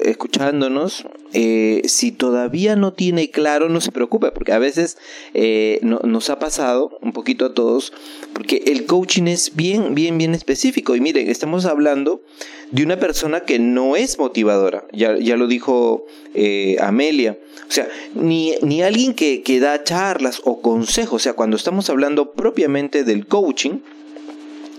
[0.00, 4.98] escuchándonos, eh, si todavía no tiene claro, no se preocupe, porque a veces
[5.34, 7.92] eh, nos ha pasado un poquito a todos,
[8.32, 10.96] porque el coaching es bien, bien, bien específico.
[10.96, 12.22] Y miren, estamos hablando
[12.70, 17.38] de una persona que no es motivadora, ya, ya lo dijo eh, Amelia.
[17.68, 21.88] O sea, ni, ni alguien que, que da charlas o consejos, o sea, cuando estamos
[21.90, 23.78] hablando propiamente del coaching,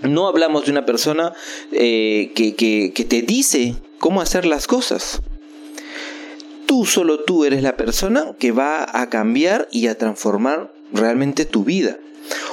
[0.03, 1.33] no hablamos de una persona
[1.71, 5.21] eh, que, te dice cómo hacer las cosas.
[6.65, 11.63] Tú, solo tú eres la persona que va a cambiar y a transformar realmente tu
[11.63, 11.97] vida.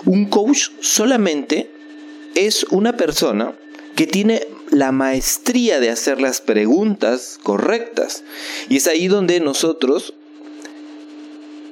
[0.04, 1.70] Un coach solamente
[2.34, 3.54] es una persona
[3.96, 8.24] que tiene la maestría de hacer las preguntas correctas.
[8.68, 10.14] Y es ahí donde nosotros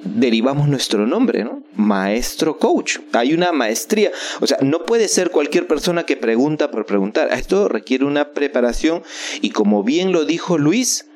[0.04, 1.62] derivamos nuestro nombre, ¿no?
[1.74, 2.98] Maestro coach.
[3.12, 4.10] Hay una maestría.
[4.40, 7.32] O sea, no puede ser cualquier persona que pregunta por preguntar.
[7.32, 9.02] Esto requiere una preparación
[9.40, 11.06] y como bien lo dijo Luis,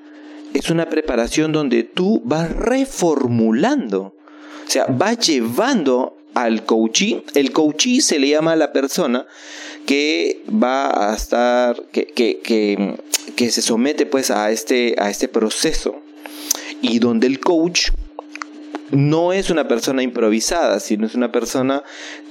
[0.54, 4.14] es una preparación donde tú vas reformulando.
[4.66, 7.24] O sea, vas llevando al coachee.
[7.34, 9.26] El coachee se le llama a la persona
[9.86, 12.96] que va a estar, que, que, que,
[13.34, 16.00] que se somete pues a este, a este proceso.
[16.80, 17.90] Y donde el coach
[18.92, 21.82] no es una persona improvisada, sino es una persona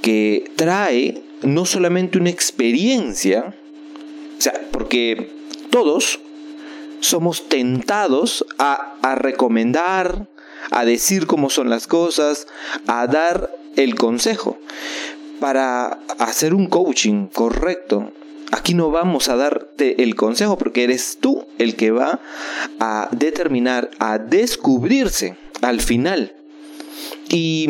[0.01, 3.55] que trae no solamente una experiencia,
[4.37, 5.31] o sea, porque
[5.71, 6.19] todos
[6.99, 10.27] somos tentados a, a recomendar,
[10.69, 12.47] a decir cómo son las cosas,
[12.85, 14.59] a dar el consejo.
[15.39, 18.13] Para hacer un coaching correcto,
[18.51, 22.19] aquí no vamos a darte el consejo porque eres tú el que va
[22.79, 26.35] a determinar, a descubrirse al final
[27.31, 27.69] y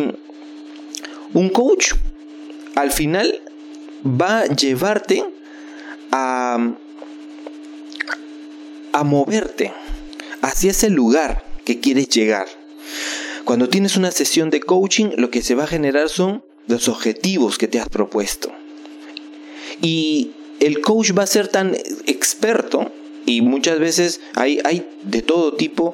[1.34, 1.93] un coach
[2.76, 3.41] al final
[4.04, 5.24] va a llevarte
[6.12, 6.74] a,
[8.93, 9.72] a moverte
[10.41, 12.47] hacia ese lugar que quieres llegar.
[13.45, 17.57] Cuando tienes una sesión de coaching, lo que se va a generar son los objetivos
[17.57, 18.51] que te has propuesto.
[19.82, 22.91] Y el coach va a ser tan experto
[23.26, 25.93] y muchas veces hay, hay de todo tipo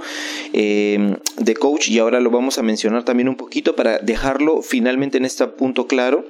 [0.53, 5.17] eh, de coach y ahora lo vamos a mencionar también un poquito para dejarlo finalmente
[5.17, 6.25] en este punto claro.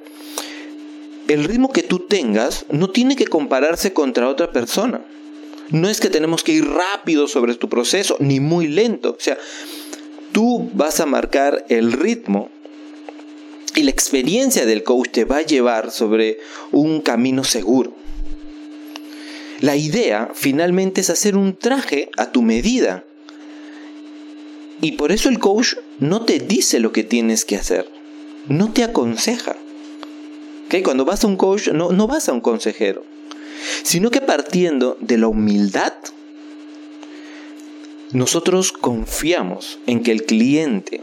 [1.27, 5.01] El ritmo que tú tengas no tiene que compararse contra otra persona.
[5.69, 9.11] No es que tenemos que ir rápido sobre tu proceso, ni muy lento.
[9.17, 9.37] O sea,
[10.31, 12.49] tú vas a marcar el ritmo
[13.75, 16.39] Y la experiencia del coach te va a llevar sobre
[16.71, 17.93] un camino seguro.
[19.59, 23.03] La idea finalmente es hacer un traje a tu medida.
[24.81, 27.89] Y por eso el coach no te dice lo que tienes que hacer,
[28.47, 29.55] no te aconseja.
[30.83, 33.03] Cuando vas a un coach no, no vas a un consejero,
[33.83, 35.93] sino que partiendo de la humildad,
[38.11, 41.01] nosotros confiamos en que el cliente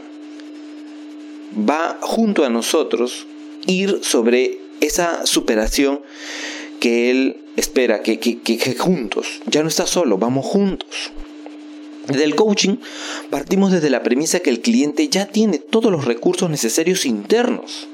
[1.57, 3.27] va junto a nosotros
[3.67, 6.01] ir sobre esa superación
[6.79, 11.11] que él espera, que, que, juntos, ya no está solo, vamos juntos.
[12.07, 12.77] Del coaching
[13.29, 17.87] partimos desde la premisa que el cliente ya tiene todos los recursos necesarios internos.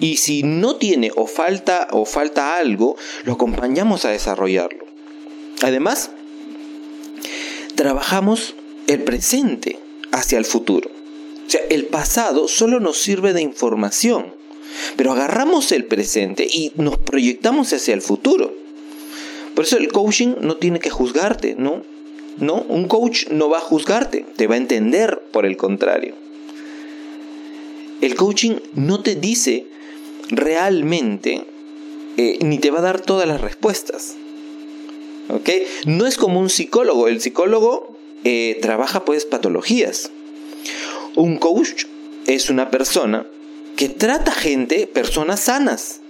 [0.00, 4.84] Y si no tiene o falta o falta algo, lo acompañamos a desarrollarlo.
[5.62, 6.10] Además,
[7.76, 8.54] trabajamos
[8.86, 9.78] el presente
[10.10, 10.90] hacia el futuro.
[11.46, 14.34] O sea, el pasado solo nos sirve de información,
[14.96, 18.59] pero agarramos el presente y nos proyectamos hacia el futuro.
[19.60, 21.82] Por eso el coaching no tiene que juzgarte, ¿no?
[22.38, 26.14] No, un coach no va a juzgarte, te va a entender por el contrario.
[28.00, 29.66] El coaching no te dice
[30.30, 31.44] realmente
[32.16, 34.14] eh, ni te va a dar todas las respuestas.
[35.28, 35.50] ¿Ok?
[35.84, 37.06] No es como un psicólogo.
[37.06, 40.10] El psicólogo eh, trabaja pues patologías.
[41.16, 41.84] Un coach
[42.26, 43.26] es una persona
[43.76, 46.00] que trata gente, personas sanas.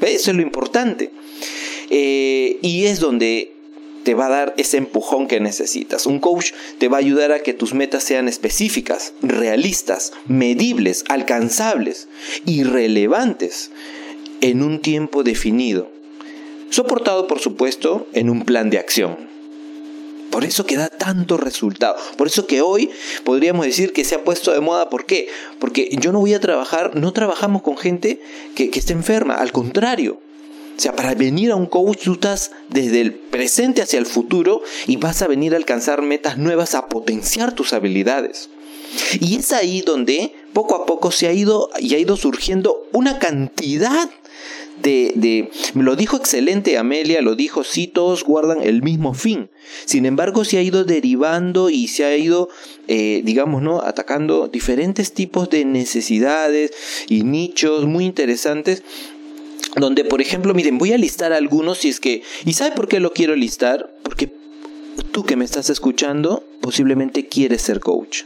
[0.00, 1.12] Eso es lo importante.
[1.90, 3.52] Eh, y es donde
[4.04, 6.06] te va a dar ese empujón que necesitas.
[6.06, 12.08] Un coach te va a ayudar a que tus metas sean específicas, realistas, medibles, alcanzables
[12.46, 13.70] y relevantes
[14.40, 15.90] en un tiempo definido.
[16.70, 19.28] Soportado, por supuesto, en un plan de acción.
[20.30, 21.96] Por eso que da tanto resultado.
[22.16, 22.90] Por eso que hoy
[23.24, 24.88] podríamos decir que se ha puesto de moda.
[24.90, 25.28] ¿Por qué?
[25.58, 28.20] Porque yo no voy a trabajar, no trabajamos con gente
[28.54, 29.34] que, que esté enferma.
[29.34, 30.20] Al contrario,
[30.78, 34.62] o sea, para venir a un coach tú estás desde el presente hacia el futuro
[34.86, 38.48] y vas a venir a alcanzar metas nuevas, a potenciar tus habilidades.
[39.18, 43.18] Y es ahí donde poco a poco se ha ido y ha ido surgiendo una
[43.18, 44.08] cantidad
[44.80, 49.50] de, de, lo dijo excelente Amelia, lo dijo, sí, todos guardan el mismo fin.
[49.84, 52.50] Sin embargo, se ha ido derivando y se ha ido,
[52.86, 53.82] eh, digamos, ¿no?
[53.82, 56.70] atacando diferentes tipos de necesidades
[57.08, 58.84] y nichos muy interesantes
[59.80, 62.22] donde, por ejemplo, miren, voy a listar algunos si es que...
[62.44, 63.92] ¿Y sabe por qué lo quiero listar?
[64.02, 64.32] Porque
[65.12, 68.22] tú que me estás escuchando posiblemente quieres ser coach,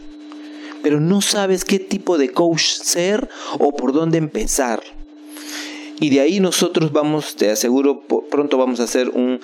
[0.82, 3.28] pero no sabes qué tipo de coach ser
[3.58, 4.82] o por dónde empezar.
[6.00, 9.38] Y de ahí nosotros vamos, te aseguro, pronto vamos a hacer un,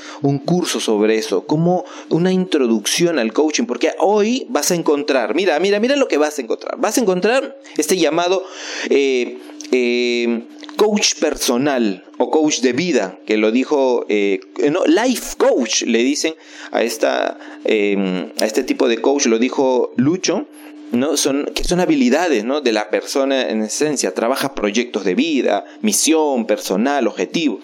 [0.44, 5.78] curso sobre eso, como una introducción al coaching, porque hoy vas a encontrar, mira, mira,
[5.78, 6.76] mira lo que vas a encontrar.
[6.80, 8.42] Vas a encontrar este llamado
[8.90, 9.38] eh,
[9.70, 10.42] eh,
[10.78, 14.38] coach personal o coach de vida, que lo dijo, eh,
[14.86, 16.34] life coach, le dicen
[16.70, 20.46] a, esta, em, a este tipo de coach, lo dijo Lucho,
[20.92, 21.16] ¿no?
[21.16, 22.60] Son, que son habilidades ¿no?
[22.60, 27.58] de la persona en esencia, trabaja proyectos de vida, misión, personal, objetivo.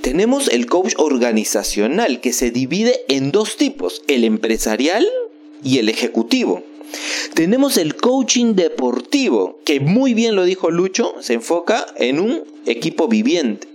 [0.00, 5.06] Tenemos el coach organizacional que se divide en dos tipos, el empresarial
[5.62, 6.64] y el ejecutivo.
[7.34, 13.08] Tenemos el coaching deportivo, que muy bien lo dijo Lucho, se enfoca en un equipo
[13.08, 13.68] viviente.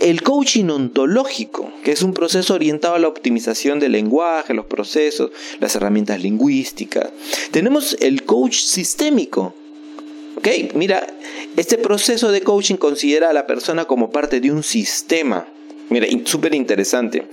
[0.00, 5.30] El coaching ontológico, que es un proceso orientado a la optimización del lenguaje, los procesos,
[5.60, 7.10] las herramientas lingüísticas.
[7.50, 9.54] Tenemos el coach sistémico.
[10.36, 10.48] ¿Ok?
[10.74, 11.06] Mira,
[11.56, 15.46] este proceso de coaching considera a la persona como parte de un sistema.
[15.88, 17.26] Mira, súper interesante.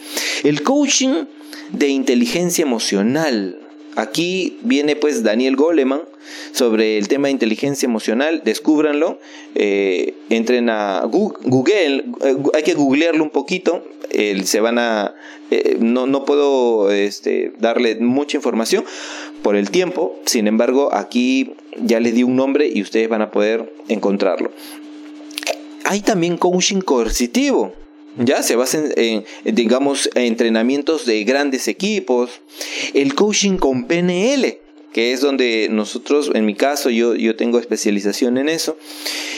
[0.43, 1.25] El coaching
[1.71, 3.57] de inteligencia emocional,
[3.99, 6.01] Aquí viene pues Daniel Goleman
[6.51, 9.19] sobre el tema de inteligencia emocional, descúbranlo,
[9.55, 13.83] eh, entren a Google, eh, hay que googlearlo un poquito,
[14.43, 15.15] se van a,
[15.51, 18.85] eh, no, no, puedo este, darle mucha información
[19.43, 23.31] por el tiempo, sin embargo aquí ya les di un nombre y ustedes van a
[23.31, 24.51] poder encontrarlo.
[25.85, 27.73] Hay también coaching coercitivo,
[28.17, 32.41] ya se basa en, entrenamientos de grandes equipos.
[32.93, 34.57] El coaching con PNL,
[34.93, 38.77] que es donde nosotros, en mi caso, yo, yo tengo especialización en eso.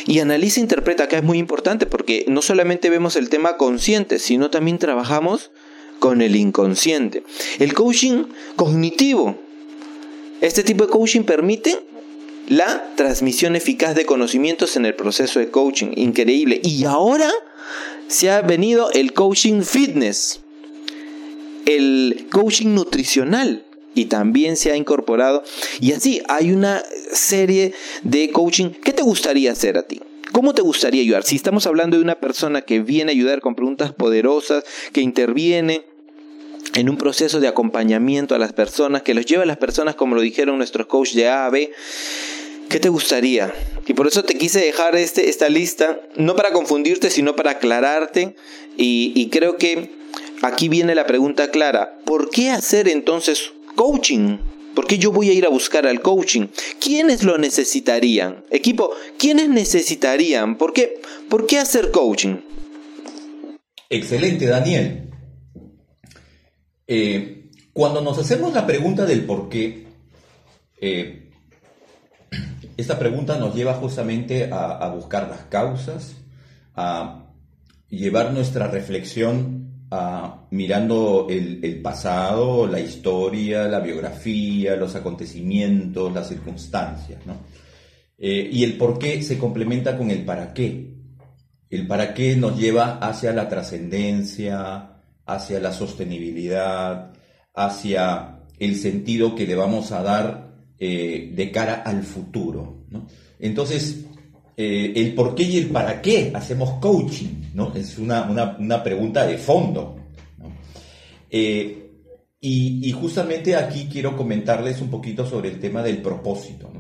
[0.08, 4.20] Y analiza e interpreta, acá es muy importante porque no solamente vemos el tema consciente,
[4.20, 5.52] sino también trabajamos
[6.00, 7.24] con el inconsciente.
[7.60, 8.26] El coaching
[8.56, 9.38] cognitivo.
[10.42, 11.78] Este tipo de coaching permite
[12.50, 15.92] la transmisión eficaz de conocimientos en el proceso de coaching.
[15.96, 16.60] Increíble.
[16.64, 17.32] Y ahora
[18.08, 20.42] se ha venido el coaching fitness,
[21.66, 23.64] el coaching nutricional.
[23.94, 25.44] Y también se ha incorporado.
[25.80, 27.74] Y así hay una serie
[28.04, 28.70] de coaching.
[28.70, 30.02] ¿Qué te gustaría hacer a ti?
[30.32, 31.24] ¿Cómo te gustaría ayudar?
[31.24, 34.64] Si estamos hablando de una persona que viene a ayudar con preguntas poderosas,
[34.94, 35.84] que interviene
[36.76, 40.16] en un proceso de acompañamiento a las personas, que los lleva a las personas, como
[40.16, 41.74] lo dijeron nuestros coaches de A a B,
[42.70, 43.54] ¿qué te gustaría?
[43.86, 48.36] Y por eso te quise dejar este, esta lista, no para confundirte, sino para aclararte.
[48.78, 49.92] Y, y creo que
[50.44, 52.00] aquí viene la pregunta clara.
[52.06, 54.38] ¿Por qué hacer entonces coaching?
[54.76, 56.48] ¿Por qué yo voy a ir a buscar al coaching?
[56.80, 58.44] ¿Quiénes lo necesitarían?
[58.50, 60.58] Equipo, ¿quiénes necesitarían?
[60.58, 62.38] ¿Por qué, ¿Por qué hacer coaching?
[63.90, 65.10] Excelente, Daniel.
[66.88, 69.88] Eh, cuando nos hacemos la pregunta del por qué,
[70.80, 71.30] eh,
[72.78, 76.16] esta pregunta nos lleva justamente a, buscar las causas,
[76.76, 77.32] a
[77.90, 87.20] llevar nuestra reflexión a, mirando el, pasado, la historia, la biografía, los acontecimientos, las circunstancias.
[88.18, 90.94] Eh, y el por qué se complementa con el para qué.
[91.70, 97.14] El para qué nos lleva hacia la trascendencia, hacia la sostenibilidad,
[97.54, 102.86] hacia el sentido que le vamos a dar eh, de cara al futuro.
[103.40, 104.06] Entonces,
[104.64, 107.74] eh, el por qué y el para qué hacemos coaching, ¿no?
[107.74, 109.96] Es una, pregunta de fondo.
[111.32, 111.90] Eh,
[112.40, 116.72] y, justamente aquí quiero comentarles un poquito sobre el tema del propósito.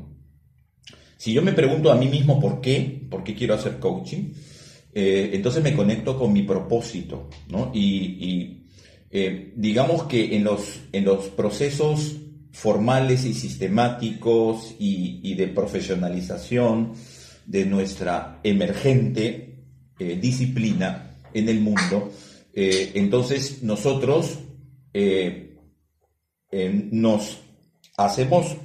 [1.17, 4.31] Si yo me pregunto a mí mismo por qué, por qué quiero hacer coaching,
[4.93, 7.71] eh, entonces me conecto con mi propósito, ¿no?
[7.73, 8.59] Y,
[9.55, 12.15] digamos que en los, en los procesos
[12.51, 16.93] formales y sistemáticos y, de profesionalización
[17.45, 19.65] de nuestra emergente
[19.99, 22.11] eh, disciplina en el mundo,
[22.53, 24.39] entonces nosotros
[26.91, 27.37] nos
[27.95, 28.57] hacemos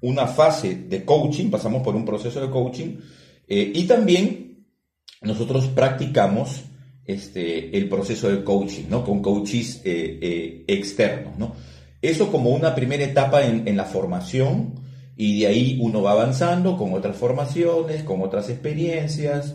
[0.00, 2.96] una fase de coaching, pasamos por un proceso de coaching
[3.46, 4.44] y también
[5.20, 6.62] nosotros practicamos
[7.04, 9.04] este, el proceso de coaching, ¿no?
[9.04, 11.54] Con coaches eh, eh, externos, ¿no?
[12.00, 14.74] Eso como una primera etapa en, la formación
[15.16, 19.54] y de ahí uno va avanzando con otras formaciones, con otras experiencias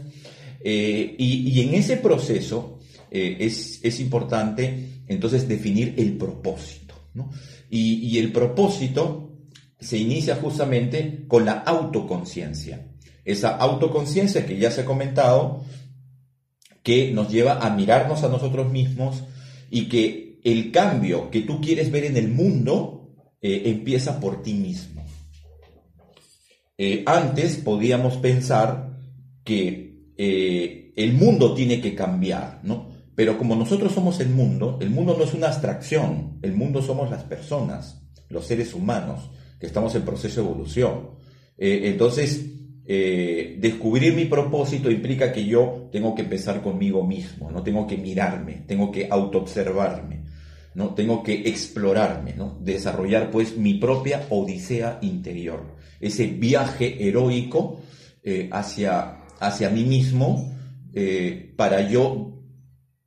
[0.61, 2.79] eh, y, en ese proceso
[3.11, 7.31] es, importante entonces definir el propósito, ¿no?
[7.69, 9.31] Y, y el propósito
[9.79, 12.89] se inicia justamente con la autoconciencia
[13.31, 15.63] esa autoconciencia que ya se ha comentado,
[16.81, 19.23] que nos lleva a mirarnos a nosotros mismos
[19.69, 24.53] y que el cambio que tú quieres ver en el mundo eh, empieza por ti
[24.53, 24.98] mismo.
[26.81, 29.01] Eh, antes podíamos pensar
[29.43, 32.87] que eh, el mundo tiene que cambiar, ¿no?
[33.15, 37.11] Pero como nosotros somos el mundo, el mundo no es una abstracción, el mundo somos
[37.11, 41.09] las personas, los seres humanos, que estamos en proceso de evolución.
[41.57, 42.45] entonces,
[42.91, 47.97] eh, descubrir mi propósito implica que yo tengo que empezar conmigo mismo, no tengo que
[47.97, 50.23] mirarme, tengo que autoobservarme,
[50.73, 52.57] no tengo que explorarme, ¿no?
[52.61, 57.81] desarrollar pues mi propia odisea interior, ese viaje heroico
[58.23, 60.55] eh, hacia, hacia mí mismo
[60.93, 62.41] eh, para yo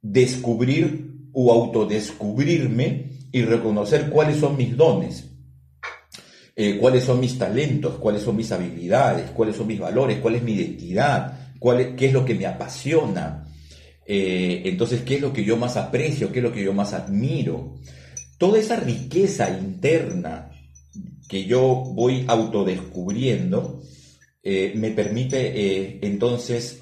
[0.00, 5.30] descubrir o autodescubrirme y reconocer cuáles son mis dones,
[6.54, 10.42] eh, cuáles son mis talentos, cuáles son mis habilidades, cuáles son mis valores, cuál es
[10.42, 13.46] mi identidad, cuál qué es lo que me apasiona.
[14.04, 16.30] Entonces, ¿qué es lo que yo más aprecio?
[16.32, 17.76] ¿Qué es lo que yo más admiro?
[18.36, 20.51] Toda esa riqueza interna
[21.32, 23.82] que yo voy autodescubriendo
[24.44, 26.80] eh, me permite entonces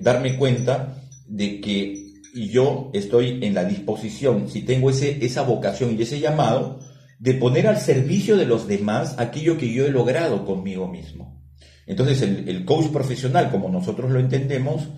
[0.00, 6.02] darme cuenta de que yo estoy en la disposición, si tengo ese, esa vocación y
[6.02, 6.80] ese llamado,
[7.18, 11.42] de poner al servicio de los demás aquello que yo he logrado conmigo mismo.
[11.86, 14.88] Entonces el, coach profesional, como nosotros lo entendemos,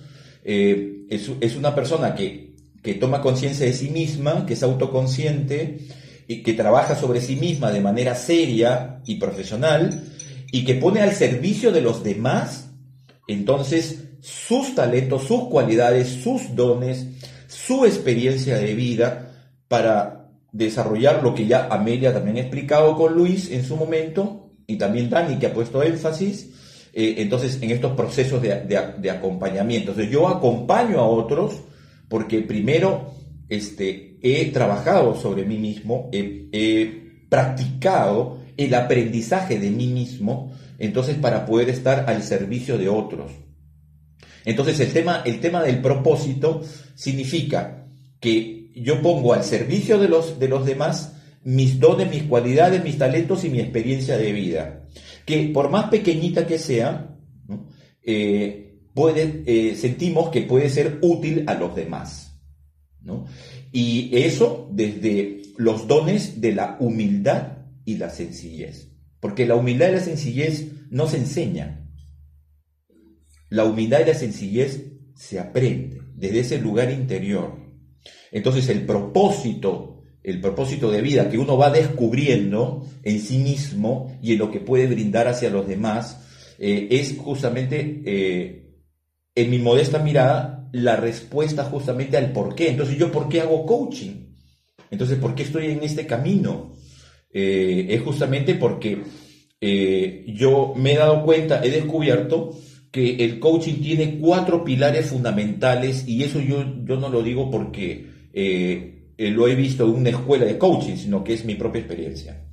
[0.45, 5.87] eh, es, una persona que, que toma conciencia de sí misma, que es autoconsciente,
[6.29, 10.05] que trabaja sobre sí misma de manera seria y profesional,
[10.53, 12.70] y que pone al servicio de los demás,
[13.26, 17.07] entonces, sus talentos, sus cualidades, sus dones,
[17.47, 19.33] su experiencia de vida
[19.68, 24.76] para desarrollar lo que ya Amelia también ha explicado con Luis en su momento y
[24.76, 26.51] también Dani que ha puesto énfasis,
[26.93, 29.91] eh, entonces en estos procesos de, acompañamiento.
[29.91, 31.55] Entonces yo acompaño a otros
[32.09, 33.18] porque primero
[33.49, 41.45] este, he trabajado sobre mí mismo, he, practicado el aprendizaje de mí mismo, entonces para
[41.45, 43.33] poder estar al servicio de otros.
[44.47, 46.63] Entonces el tema, el tema del propósito
[46.95, 47.87] significa
[48.19, 52.99] que yo pongo al servicio de los, de los demás mis dones, mis cualidades, mis
[52.99, 54.87] talentos y mi experiencia de vida,
[55.25, 57.17] que por más pequeñita que sea,
[58.03, 62.28] eh, eh, sentimos que puede ser útil a los demás.
[63.73, 68.89] Y eso desde los dones de la humildad y la sencillez.
[69.21, 71.91] Porque la humildad y la sencillez no se enseñan.
[73.51, 77.57] La humildad y la sencillez se aprende desde ese lugar interior.
[78.31, 84.33] Entonces el propósito, el propósito de vida que uno va descubriendo en sí mismo y
[84.33, 86.25] en lo que puede brindar hacia los demás,
[86.59, 88.75] eh, es justamente, eh,
[89.35, 92.71] en mi modesta mirada, la respuesta justamente al por qué.
[92.71, 94.35] Entonces yo, ¿por qué hago coaching?
[94.91, 96.75] Entonces, ¿por qué estoy en este camino?
[97.33, 99.03] Eh, es justamente porque
[100.27, 102.57] yo me he dado cuenta, he descubierto
[102.91, 108.07] que el coaching tiene cuatro pilares fundamentales y eso yo, yo no lo digo porque
[108.33, 111.81] eh, eh, lo he visto en una escuela de coaching, sino que es mi propia
[111.81, 112.45] experiencia.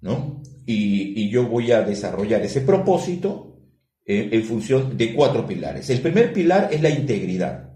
[0.00, 0.42] ¿no?
[0.66, 3.51] Y, yo voy a desarrollar ese propósito
[4.06, 5.88] eh, en función de cuatro pilares.
[5.90, 7.70] El primer pilar es la integridad.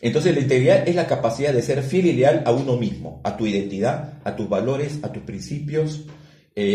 [0.00, 3.36] Entonces la integridad es la capacidad de ser fiel y leal a uno mismo, a
[3.36, 6.04] tu identidad, a tus valores, a tus principios,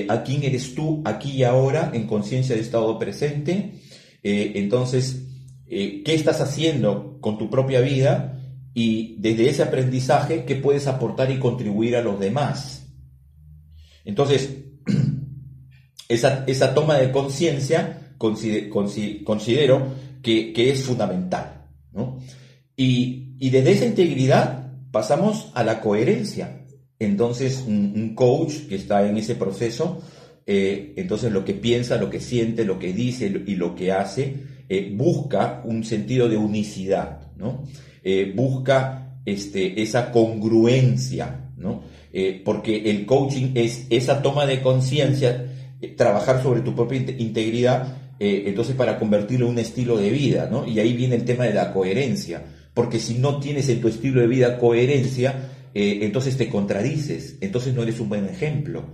[0.07, 3.73] a quién eres tú aquí y ahora en conciencia de estado presente
[4.23, 5.27] eh, entonces,
[5.67, 8.39] eh, ¿qué estás haciendo con tu propia vida?
[8.73, 12.87] Y desde ese aprendizaje, ¿qué puedes aportar y contribuir a los demás?
[14.05, 14.57] Entonces,
[16.07, 19.87] esa, toma de conciencia considero
[20.21, 21.65] que, es fundamental.
[22.75, 26.65] Y, desde esa integridad pasamos a la coherencia.
[26.99, 30.01] Entonces, un coach que está en ese proceso
[30.45, 34.35] eh, entonces lo que piensa, lo que siente, lo que dice y lo que hace,
[34.67, 37.63] eh, busca un sentido de unicidad, ¿no?
[38.03, 41.93] Eh, busca este, esa congruencia, ¿no?
[42.45, 45.47] porque el coaching es esa toma de conciencia,
[45.97, 50.67] trabajar sobre tu propia integridad, entonces para convertirlo en un estilo de vida, ¿no?
[50.67, 52.43] Y ahí viene el tema de la coherencia,
[52.73, 57.83] porque si no tienes en tu estilo de vida coherencia, entonces te contradices, entonces no
[57.83, 58.93] eres un buen ejemplo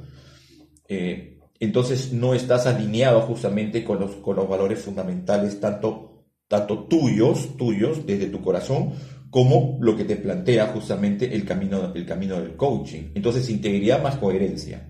[1.59, 8.05] entonces no estás alineado justamente con los, con los valores fundamentales, tanto, tanto tuyos, tuyos,
[8.05, 8.93] desde tu corazón,
[9.29, 13.11] como lo que te plantea justamente el camino, el camino del coaching.
[13.13, 14.89] Entonces, integridad más coherencia.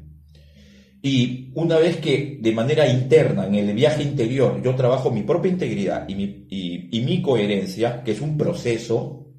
[1.02, 5.52] Y una vez que de manera interna, en el viaje interior, yo trabajo mi propia
[5.52, 9.32] integridad y mi, y, mi coherencia, que es un proceso,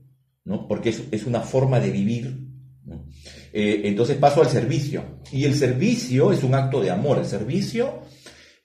[0.45, 0.67] ¿no?
[0.67, 2.51] porque es, es una forma de vivir,
[3.53, 5.21] eh, entonces paso al servicio.
[5.33, 7.19] Y el servicio es un acto de amor.
[7.19, 8.03] El servicio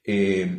[0.04, 0.58] eh,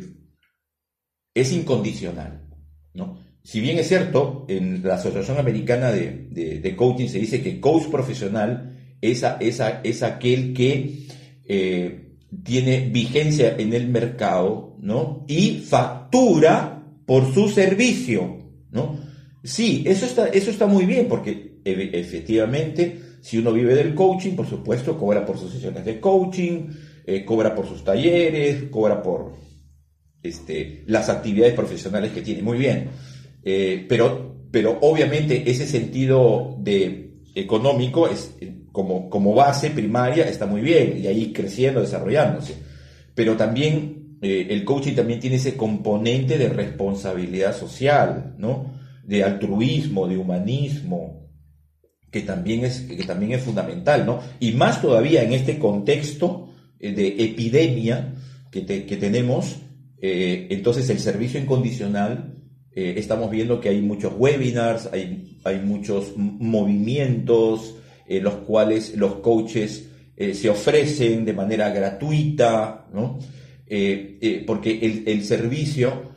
[1.33, 2.47] es incondicional.
[2.93, 3.19] ¿no?
[3.43, 8.95] Si bien es cierto, en la Asociación Americana de, Coaching se dice que coach profesional
[9.01, 11.07] es, es aquel que
[11.45, 12.06] eh,
[12.43, 15.25] tiene vigencia en el mercado ¿no?
[15.27, 18.37] y factura por su servicio.
[18.71, 18.99] ¿no?
[19.43, 24.47] Sí, eso está, eso está muy bien porque efectivamente si uno vive del coaching, por
[24.47, 26.69] supuesto, cobra por sus sesiones de coaching,
[27.05, 29.33] eh, cobra por sus talleres, cobra por
[30.23, 32.41] este, las actividades profesionales que tiene.
[32.41, 32.89] Muy bien.
[33.43, 38.35] Eh, pero, pero obviamente ese sentido de económico es
[38.77, 42.53] como, como base primaria está muy bien y ahí creciendo, desarrollándose.
[43.15, 48.71] Pero también eh, el coaching también tiene ese componente de responsabilidad social, ¿no?
[49.03, 51.27] De altruismo, de humanismo,
[52.11, 54.19] que también es, que también es fundamental, ¿no?
[54.39, 58.13] Y más todavía en este contexto eh, de epidemia
[58.51, 59.55] que, tenemos,
[59.99, 62.35] eh, entonces el servicio incondicional,
[62.75, 67.73] eh, estamos viendo que hay muchos webinars, hay, hay muchos movimientos
[68.07, 73.19] en los cuales los coaches se ofrecen de manera gratuita, ¿no?
[74.47, 76.13] porque el, el servicio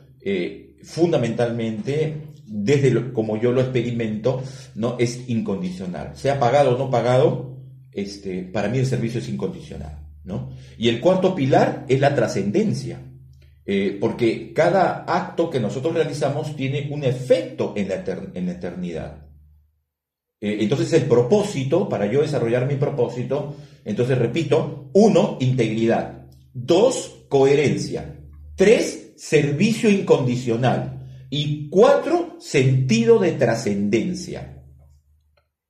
[0.81, 4.43] fundamentalmente desde como yo lo experimento,
[4.75, 4.97] ¿no?
[4.99, 6.11] es incondicional.
[6.15, 7.57] Sea pagado o no pagado,
[7.93, 9.99] este, para mí el servicio es incondicional.
[10.25, 10.49] ¿no?
[10.77, 12.99] Y el cuarto pilar es la trascendencia,
[13.65, 19.25] eh, porque cada acto que nosotros realizamos tiene un efecto en la, en la eternidad.
[20.41, 26.27] Eh, entonces el propósito, para yo desarrollar mi propósito, entonces repito, uno, integridad.
[26.53, 28.19] Dos, coherencia.
[28.55, 31.27] Tres, servicio incondicional.
[31.29, 34.63] Y cuatro, sentido de trascendencia.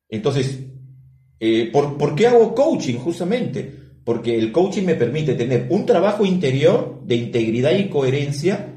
[0.10, 0.60] Entonces,
[1.40, 2.96] eh, ¿por, qué hago coaching?
[2.96, 3.72] Justamente,
[4.04, 8.71] porque el coaching me permite tener un trabajo interior de integridad y coherencia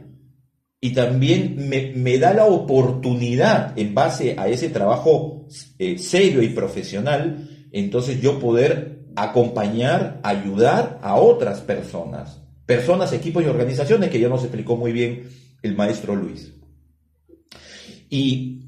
[0.85, 1.57] y también
[1.97, 5.47] me, da la oportunidad, en base a ese trabajo
[5.78, 13.47] eh, serio y profesional, entonces yo poder acompañar, ayudar a otras personas, personas, equipos y
[13.47, 15.30] organizaciones que ya nos explicó muy bien
[15.62, 16.53] el maestro Luis.
[18.11, 18.66] Y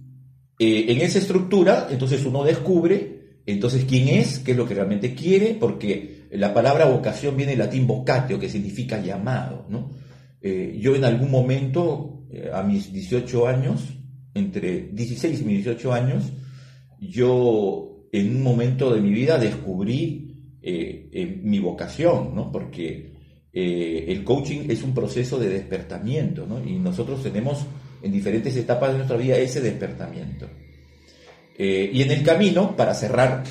[0.58, 5.14] eh, en esa estructura, entonces uno descubre, entonces, quién es, qué es lo que realmente
[5.14, 10.05] quiere, porque la palabra vocación viene del latín vocatio, que significa llamado, ¿no?
[10.40, 13.82] Eh, yo en algún momento, eh, a mis 18 años,
[14.34, 16.24] entre 16 y mis 18 años,
[17.00, 20.22] yo en un momento de mi vida descubrí
[21.42, 22.50] mi vocación, ¿no?
[22.50, 23.12] Porque
[23.52, 26.58] el coaching es un proceso de despertamiento, ¿no?
[26.66, 27.64] Y nosotros tenemos
[28.02, 30.48] en diferentes etapas de nuestra vida ese despertamiento.
[31.58, 33.44] Eh, y en el camino, para cerrar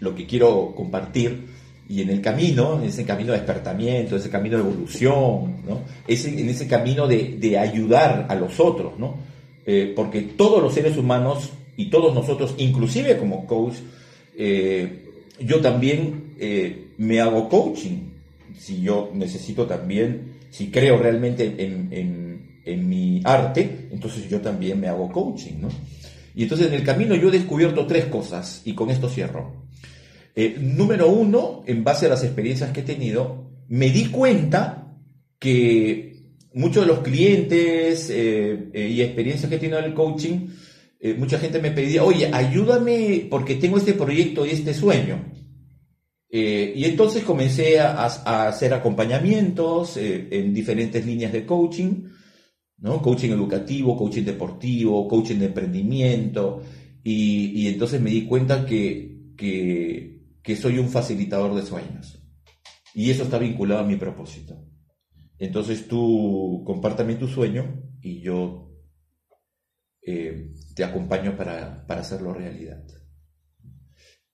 [0.00, 1.46] lo que quiero compartir,
[1.88, 5.80] y en el camino, en ese camino de despertamiento, ese camino de evolución, ¿no?
[6.06, 9.16] ese, en ese camino de, ayudar a los otros, ¿no?
[9.64, 13.74] Eh, porque todos los seres humanos y todos nosotros, inclusive como coach,
[14.36, 15.04] eh,
[15.40, 16.28] yo también
[16.98, 18.10] me hago coaching,
[18.56, 24.88] si yo necesito también, si creo realmente en en mi arte, entonces yo también me
[24.88, 25.68] hago coaching, ¿no?
[26.34, 29.67] Y entonces en el camino yo he descubierto tres cosas y con esto cierro.
[30.40, 34.96] Eh, número uno, en base a las experiencias que he tenido, me di cuenta
[35.36, 40.46] que muchos de los clientes eh, eh, y experiencias que he tenido en el coaching,
[41.16, 45.24] mucha gente me pedía, oye, ayúdame porque tengo este proyecto y este sueño.
[46.30, 48.04] y entonces comencé a,
[48.46, 52.04] hacer acompañamientos en diferentes líneas de coaching.
[53.02, 56.62] Coaching educativo, coaching deportivo, coaching de emprendimiento.
[57.02, 59.18] Y, entonces me di cuenta que,
[60.56, 62.22] soy un facilitador de sueños.
[62.94, 64.64] Y eso está vinculado a mi propósito.
[65.38, 68.68] Entonces tú compártame tu sueño y yo
[70.02, 72.82] eh, te acompaño para, hacerlo realidad.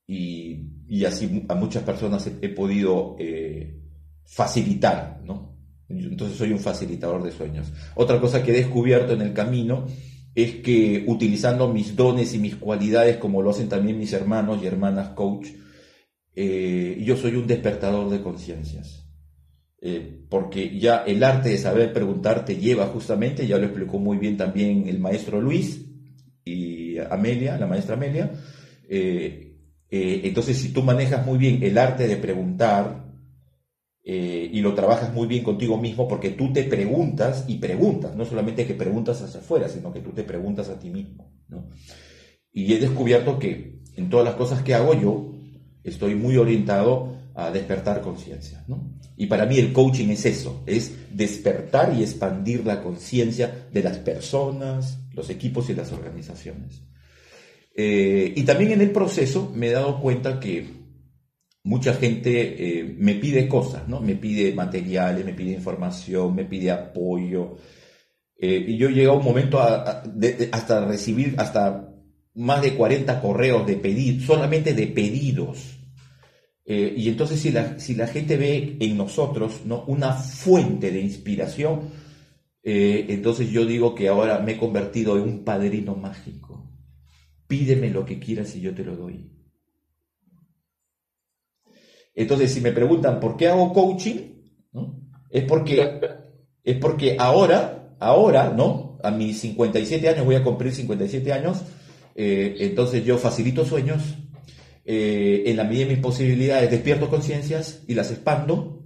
[0.06, 3.80] Y, así a muchas personas he, podido eh,
[4.24, 5.58] facilitar, ¿no?
[5.88, 7.72] Entonces soy un facilitador de sueños.
[7.94, 9.86] Otra cosa que he descubierto en el camino
[10.34, 14.66] es que utilizando mis dones y mis cualidades, como lo hacen también mis hermanos y
[14.66, 15.48] hermanas coach,
[16.36, 19.06] eh, yo soy un despertador de conciencias.
[19.80, 24.16] Eh, porque ya el arte de saber preguntar te lleva justamente, ya lo explicó muy
[24.16, 25.84] bien también el maestro Luis
[26.44, 28.32] y Amelia, la maestra Amelia.
[28.88, 29.50] Eh,
[29.90, 33.04] entonces, si tú manejas muy bien el arte de preguntar,
[34.06, 38.66] y lo trabajas muy bien contigo mismo porque tú te preguntas y preguntas, no solamente
[38.66, 41.32] que preguntas hacia afuera, sino que tú te preguntas a ti mismo.
[42.52, 45.33] Y he descubierto que en todas las cosas que hago yo
[45.84, 48.64] estoy muy orientado a despertar conciencia.
[49.16, 53.98] Y para mí el coaching es eso, es despertar y expandir la conciencia de las
[53.98, 56.82] personas, los equipos y las organizaciones.
[57.76, 60.84] Eh, y también en el proceso me he dado cuenta que
[61.64, 64.00] mucha gente eh, me pide cosas, ¿no?
[64.00, 67.56] Me pide materiales, me pide información, me pide apoyo.
[68.38, 71.90] Eh, y yo llegué a un momento hasta recibir hasta
[72.34, 75.73] más de 40 correos de pedidos, solamente de pedidos.
[76.66, 79.84] Eh, y entonces si la, si la gente ve en nosotros ¿no?
[79.86, 82.04] una fuente de inspiración,
[82.66, 86.72] entonces yo digo que ahora me he convertido en un padrino mágico.
[87.46, 89.34] Pídeme lo que quieras y yo te lo doy.
[92.14, 94.16] Entonces, si me preguntan por qué hago coaching,
[95.30, 96.00] es, porque,
[96.64, 98.98] es porque ahora, ahora, ¿no?
[99.02, 101.62] A mis 57 años, voy a cumplir 57 años,
[102.14, 104.02] eh, entonces yo facilito sueños,
[104.84, 108.82] eh, en la medida de mis posibilidades despierto conciencias y las expando,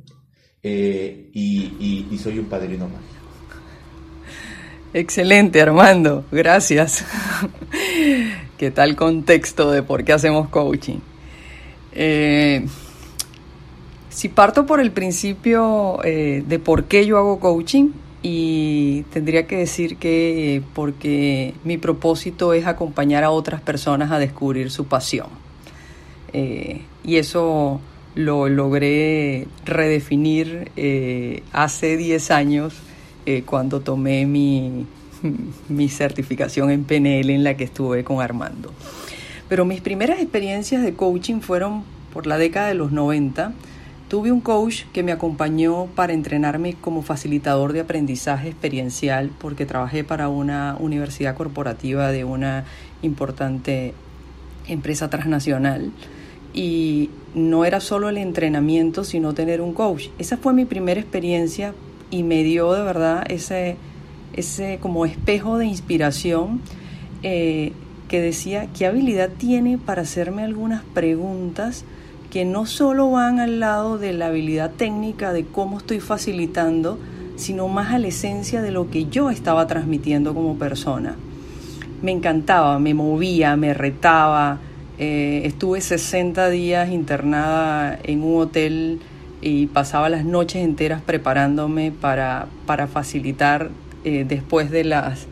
[0.63, 3.19] eh, y, y soy un padrino mágico.
[4.95, 7.05] Excelente, Armando, gracias.
[8.59, 10.99] ¿Qué tal contexto de por qué hacemos coaching?
[11.93, 12.67] Eh,
[14.09, 17.91] si parto por el principio eh, de por qué yo hago coaching,
[18.21, 24.73] y tendría que decir que porque mi propósito es acompañar a otras personas a descubrir
[24.73, 25.29] su pasión.
[26.33, 27.81] Eh, y eso
[28.15, 32.75] lo logré redefinir eh, hace 10 años
[33.45, 34.87] cuando tomé mi,
[35.69, 38.73] mi certificación en PNL en la que estuve con Armando.
[39.51, 43.53] Pero mis primeras experiencias de coaching fueron por la década de los 90
[44.09, 50.03] Tuve un coach que me acompañó para entrenarme como facilitador de aprendizaje experiencial porque trabajé
[50.03, 52.65] para una universidad corporativa de una
[53.03, 53.93] importante
[54.67, 55.93] empresa transnacional
[56.55, 60.09] y no era solo el entrenamiento sino tener un coach.
[60.19, 61.75] Esa fue mi primera experiencia
[62.11, 63.77] y me dio de verdad ese,
[64.33, 66.61] ese como espejo de inspiración
[67.23, 67.73] eh,
[68.09, 71.85] que decía qué habilidad tiene para hacerme algunas preguntas
[72.31, 76.99] que no solo van al lado de la habilidad técnica de cómo estoy facilitando,
[77.37, 81.17] sino más a la esencia de lo que yo estaba transmitiendo como persona.
[82.03, 84.59] Me encantaba, me movía, me retaba.
[84.99, 89.01] Eh, estuve 60 días internada en un hotel
[89.41, 93.71] y pasaba las noches enteras preparándome para, para facilitar
[94.05, 95.27] eh, después de las,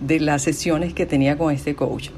[0.00, 2.08] de las sesiones que tenía con este coach.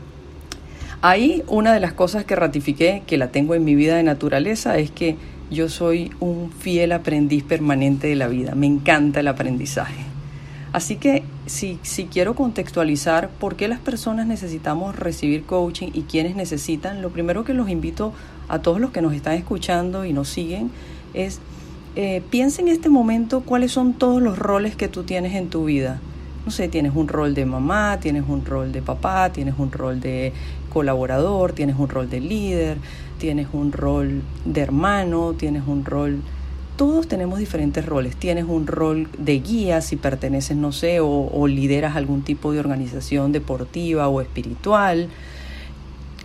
[1.03, 4.79] Ahí una de las cosas que ratifiqué, que la tengo en mi vida de naturaleza,
[4.79, 5.17] es que
[5.51, 8.55] yo soy un fiel aprendiz permanente de la vida.
[8.55, 10.01] Me encanta el aprendizaje.
[10.73, 16.36] Así que si, si quiero contextualizar por qué las personas necesitamos recibir coaching y quiénes
[16.36, 18.12] necesitan, lo primero que los invito
[18.49, 20.70] a todos los que nos están escuchando y nos siguen
[21.12, 21.40] es
[21.97, 25.66] eh, piensa en este momento cuáles son todos los roles que tú tienes en tu
[25.66, 26.01] vida.
[26.45, 30.01] No sé, tienes un rol de mamá, tienes un rol de papá, tienes un rol
[30.01, 30.32] de
[30.72, 32.78] colaborador, tienes un rol de líder,
[33.18, 36.20] tienes un rol de hermano, tienes un rol...
[36.77, 38.16] Todos tenemos diferentes roles.
[38.16, 43.33] Tienes un rol de guía si perteneces, no sé, o, lideras algún tipo de organización
[43.33, 45.09] deportiva o espiritual.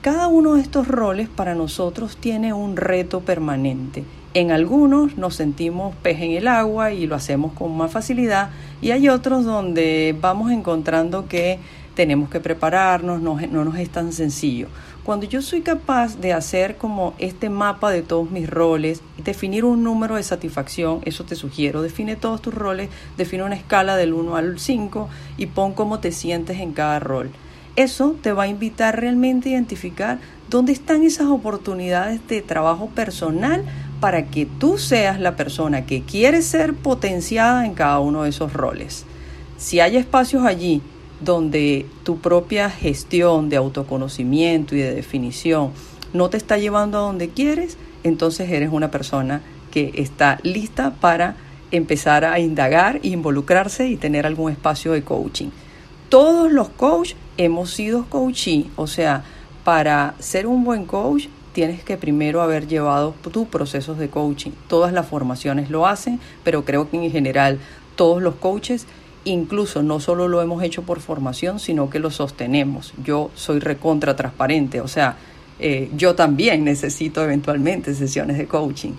[0.01, 5.95] Cada uno de estos roles para nosotros tiene un reto permanente en algunos nos sentimos
[6.03, 10.51] pez en el agua y lo hacemos con más facilidad y hay otros donde vamos
[10.51, 11.59] encontrando que
[11.95, 14.67] tenemos que prepararnos, no, no, nos es tan sencillo.
[15.09, 19.83] Cuando yo soy capaz de hacer como este mapa de todos mis roles, definir un
[19.83, 24.35] número de satisfacción, eso te sugiero, define todos tus roles, define una escala del 1
[24.35, 27.31] al 5 y pon cómo te sientes en cada rol.
[27.75, 33.65] Eso te va a invitar realmente a identificar dónde están esas oportunidades de trabajo personal
[33.99, 38.53] para que tú seas la persona que quiere ser potenciada en cada uno de esos
[38.53, 39.05] roles.
[39.57, 40.83] Si hay espacios allí
[41.21, 45.71] donde tu propia gestión de autoconocimiento y de definición
[46.13, 49.41] no te está llevando a donde quieres, entonces eres una persona
[49.71, 51.35] que está lista para
[51.71, 55.49] empezar a indagar involucrarse y tener algún espacio de coaching.
[56.09, 59.23] Todos los coaches hemos sido coachee, o sea,
[59.63, 64.51] para ser un buen coach tienes que primero haber llevado tus procesos de coaching.
[64.67, 67.59] Todas las formaciones lo hacen, pero creo que en general
[67.95, 68.87] todos los coaches,
[69.25, 72.93] incluso no solo lo hemos hecho por formación, sino que lo sostenemos.
[73.03, 75.17] Yo soy recontra transparente, o sea,
[75.59, 78.93] eh, yo también necesito eventualmente sesiones de coaching.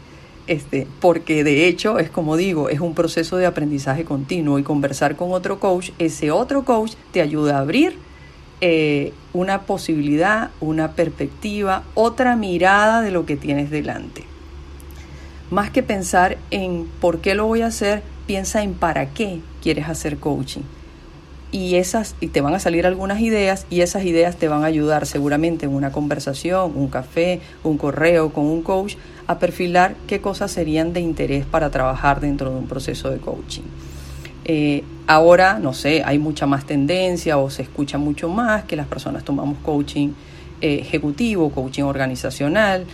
[0.46, 5.14] Este, porque de hecho es como digo, es un proceso de aprendizaje continuo y conversar
[5.14, 7.96] con otro coach, ese otro coach te ayuda a abrir
[8.60, 14.24] eh, una posibilidad, una perspectiva, otra mirada de lo que tienes delante.
[15.50, 19.88] Más que pensar en por qué lo voy a hacer, piensa en para qué quieres
[19.88, 20.60] hacer coaching.
[21.50, 24.66] Y esas y te van a salir algunas ideas y esas ideas te van a
[24.66, 28.94] ayudar seguramente en una conversación, un café, un correo con un coach
[29.26, 33.64] a perfilar qué cosas serían de interés para trabajar dentro de un proceso de coaching.
[34.44, 38.86] Eh, ahora, no sé, hay mucha más tendencia o se escucha mucho más que las
[38.86, 40.10] personas tomamos coaching
[40.60, 42.84] eh, ejecutivo, coaching organizacional.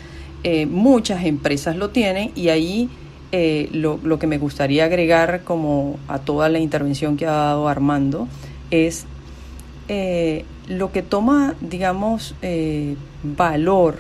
[0.45, 2.89] Eh, muchas empresas lo tienen y ahí
[3.33, 8.29] lo, lo, que me gustaría agregar como a toda la intervención que ha dado Armando
[8.71, 9.07] es
[10.69, 12.35] lo que toma, digamos,
[13.23, 13.99] valor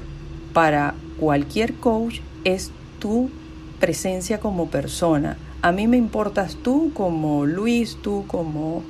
[0.52, 3.30] para cualquier coach es tu
[3.78, 8.84] presencia como persona a mí me importas tú como Luis, tú como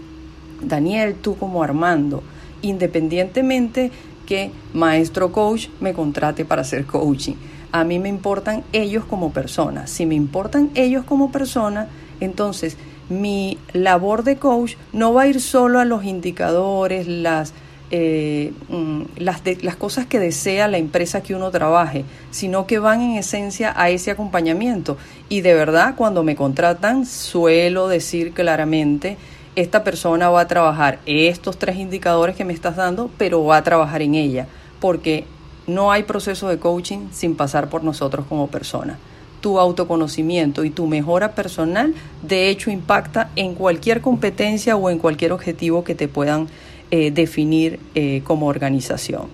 [0.60, 2.22] Daniel, tú como Armando,
[2.60, 3.90] independientemente
[4.26, 7.36] que maestro coach me contrate para hacer coaching.
[7.80, 9.90] A mí me importan ellos como personas.
[9.90, 11.88] Si me importan ellos como persona,
[12.20, 12.76] entonces
[13.08, 17.52] mi labor de coach no va a ir solo a los indicadores, las
[17.92, 23.00] eh, mm, las, las cosas que desea la empresa que uno trabaje, sino que van
[23.00, 24.96] en esencia a ese acompañamiento.
[25.28, 29.18] Y de verdad, cuando me contratan, suelo decir claramente,
[29.54, 33.62] esta persona va a trabajar estos tres indicadores que me estás dando, pero va a
[33.62, 34.48] trabajar en ella,
[34.80, 35.24] porque
[35.66, 38.98] no hay proceso de coaching sin pasar por nosotros como persona.
[39.40, 45.32] Tu autoconocimiento y tu mejora personal, de hecho, impacta en cualquier competencia o en cualquier
[45.32, 46.48] objetivo que te puedan
[46.90, 49.26] eh, definir eh, como organización.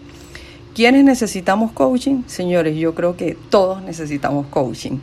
[0.75, 2.23] ¿Quiénes necesitamos coaching?
[2.27, 4.99] Señores, yo creo que todos necesitamos coaching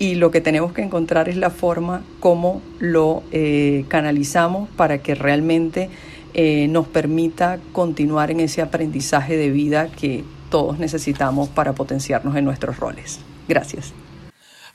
[0.00, 5.14] y lo que tenemos que encontrar es la forma como lo eh, canalizamos para que
[5.14, 5.90] realmente
[6.34, 12.76] nos permita continuar en ese aprendizaje de vida que todos necesitamos para potenciarnos en nuestros
[12.76, 13.18] roles.
[13.48, 13.92] Gracias.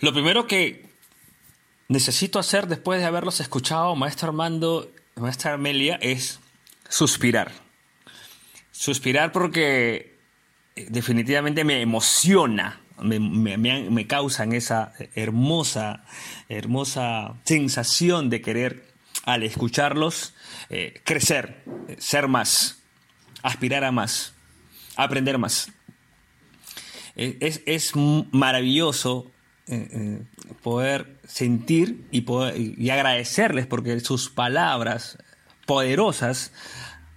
[0.02, 0.90] Lo primero que
[1.88, 6.40] necesito hacer después de haberlos escuchado, maestro Armando, maestra Amelia, es
[6.90, 7.52] suspirar.
[8.72, 10.18] Suspirar porque
[10.76, 16.04] eh, definitivamente me emociona me, causan esa hermosa,
[16.50, 18.88] hermosa sensación de querer,
[19.24, 20.34] al escucharlos,
[20.70, 21.64] eh, crecer,
[22.00, 22.82] ser más,
[23.44, 24.34] aspirar a más,
[24.98, 25.72] aprender más.
[27.16, 29.32] Es, es maravilloso
[29.68, 30.22] eh, eh,
[30.62, 35.18] poder sentir y, poder, y agradecerles porque sus palabras
[35.66, 36.52] poderosas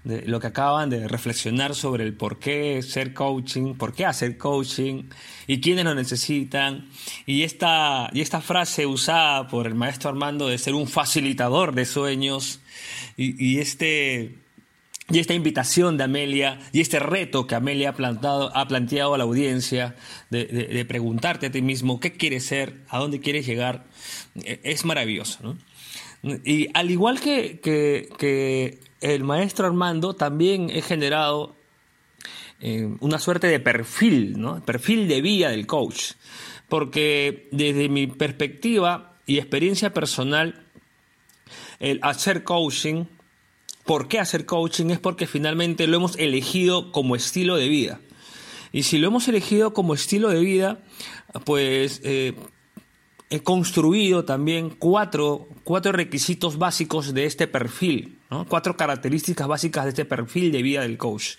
[0.05, 4.39] de lo que acaban de reflexionar sobre el por qué ser coaching, por qué hacer
[4.39, 5.05] coaching
[5.47, 6.89] y quiénes lo necesitan.
[7.27, 11.85] Y esta, y esta frase usada por el maestro Armando de ser un facilitador de
[11.85, 12.61] sueños
[13.17, 14.39] y, y este,
[15.11, 19.19] y esta invitación de Amelia y este reto que Amelia ha, plantado, ha planteado a
[19.19, 19.97] la audiencia
[20.31, 23.87] de, preguntarte a ti mismo qué quieres ser, a dónde quieres llegar,
[24.37, 25.57] e, es maravilloso.
[26.45, 31.57] Y al igual que, que, el maestro Armando, también he generado
[32.61, 34.63] eh, una suerte de perfil, ¿no?
[34.63, 36.13] perfil de vida del coach.
[36.69, 40.67] Porque desde mi perspectiva y experiencia personal,
[41.81, 43.07] el hacer coaching
[43.91, 44.91] ¿Por qué hacer coaching?
[44.91, 48.01] Es porque finalmente lo hemos elegido como estilo de vida.
[48.71, 50.79] Y si lo hemos elegido como estilo de vida,
[51.45, 52.37] pues eh,
[53.31, 60.05] he construido también cuatro, cuatro, requisitos básicos de este perfil, cuatro características básicas de este
[60.05, 61.31] perfil de vida del coach.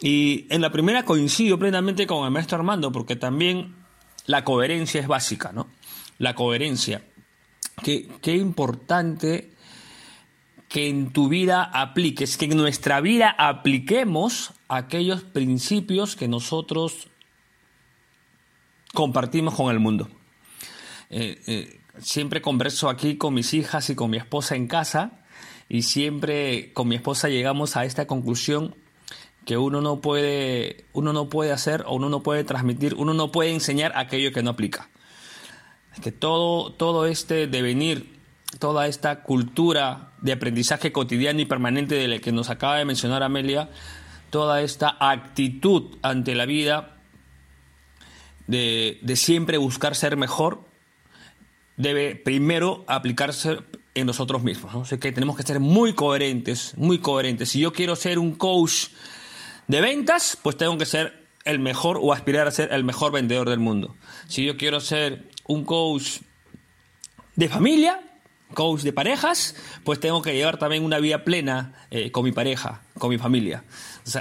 [0.00, 3.74] Y en la primera coincido plenamente con el maestro Armando, porque también
[4.26, 5.66] la coherencia es básica, ¿no?
[6.18, 7.02] La coherencia.
[7.82, 9.51] Qué, qué importante
[10.72, 17.08] que en tu vida apliques, que en nuestra vida apliquemos aquellos principios que nosotros
[18.94, 20.08] compartimos con el mundo.
[21.10, 25.22] Eh, eh, siempre converso aquí con mis hijas y con mi esposa en casa
[25.68, 28.74] y siempre con mi esposa llegamos a esta conclusión
[29.44, 33.30] que uno no puede, uno no puede hacer o uno no puede transmitir, uno no
[33.30, 34.88] puede enseñar aquello que no aplica.
[36.02, 38.11] Que todo, todo este devenir
[38.58, 43.22] toda esta cultura de aprendizaje cotidiano y permanente de la que nos acaba de mencionar
[43.22, 43.70] Amelia,
[44.30, 46.96] toda esta actitud ante la vida
[48.46, 50.64] de, siempre buscar ser mejor,
[51.76, 53.58] debe primero aplicarse
[53.94, 54.74] en nosotros mismos.
[54.74, 54.98] ¿no?
[54.98, 57.50] que tenemos que ser muy coherentes, muy coherentes.
[57.50, 58.88] Si yo quiero ser un coach
[59.68, 63.48] de ventas, pues tengo que ser el mejor o aspirar a ser el mejor vendedor
[63.50, 63.96] del mundo.
[64.28, 66.20] Si yo quiero ser un coach
[67.36, 68.00] de familia,
[68.52, 72.82] coach de parejas, pues tengo que llevar también una vida plena eh, con mi pareja,
[72.98, 73.64] con mi familia.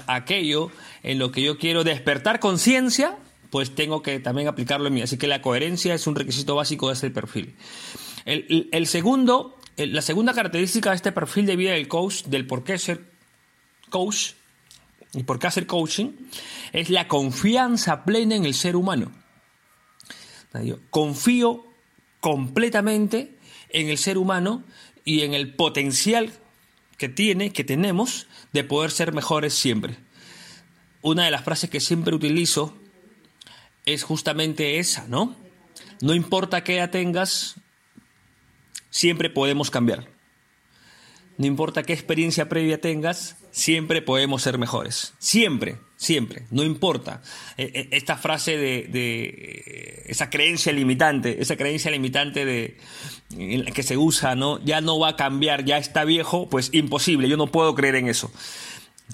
[0.08, 0.72] Aquello
[1.04, 3.18] en lo que yo quiero despertar conciencia,
[3.50, 5.02] pues tengo que también aplicarlo en mí.
[5.02, 7.56] Así que la coherencia es un requisito básico de ese perfil.
[8.26, 12.78] El, segundo, la segunda característica de este perfil de vida del coach, del por qué
[12.78, 13.04] ser
[13.90, 14.34] coach
[15.14, 16.12] y por qué hacer coaching,
[16.72, 19.12] es la confianza plena en el ser humano.
[20.90, 21.66] Confío
[22.20, 23.38] completamente
[23.74, 24.64] en el ser humano
[25.04, 26.32] y en el potencial
[26.98, 29.98] que tiene, que tenemos, de poder ser mejores siempre.
[31.02, 32.78] Una de las frases que siempre utilizo
[33.86, 35.36] es justamente esa, ¿no?
[36.02, 37.56] No importa qué edad tengas,
[38.92, 40.11] siempre podemos cambiar.
[41.42, 45.16] No importa qué experiencia previa tengas, siempre podemos ser mejores.
[45.18, 47.24] Siempre, siempre, no importa.
[47.58, 52.78] Eh, eh, esta frase de, esa creencia limitante, esa creencia limitante de
[53.74, 54.64] que se usa, ¿no?
[54.64, 58.08] Ya no va a cambiar, ya está viejo, pues imposible, yo no puedo creer en
[58.08, 58.32] eso.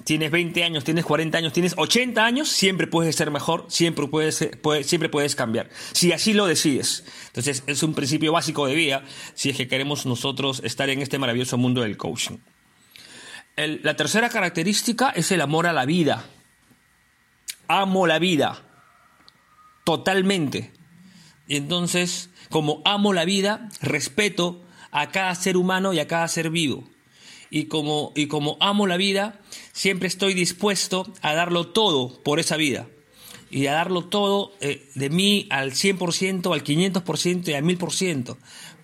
[0.04, 4.48] Tienes 20 años, tienes 40 años, tienes 80 años, siempre puedes ser mejor, siempre puedes,
[4.82, 5.70] siempre puedes cambiar.
[5.92, 7.04] Si así lo decides.
[7.28, 11.18] Entonces, es un principio básico de vida si es que queremos nosotros estar en este
[11.18, 12.36] maravilloso mundo del coaching.
[13.56, 16.24] la tercera característica es el amor a la vida.
[17.66, 18.62] Amo la vida.
[19.84, 20.72] Totalmente.
[21.46, 26.50] Y entonces, como amo la vida, respeto a cada ser humano y a cada ser
[26.50, 26.84] vivo
[27.50, 29.40] y como, y como amo la vida,
[29.72, 32.86] siempre estoy dispuesto a darlo todo por esa vida.
[33.50, 38.36] Y a darlo todo eh, de mí al 100%, al 500% y al 1000%.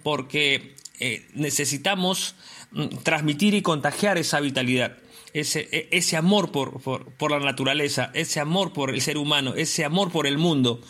[0.03, 2.35] Porque eh, necesitamos
[2.73, 4.97] mm, transmitir y contagiar esa vitalidad.
[5.35, 10.13] Ese, e, amor por, por la naturaleza, ese amor por el ser humano, ese amor
[10.13, 10.81] por el mundo,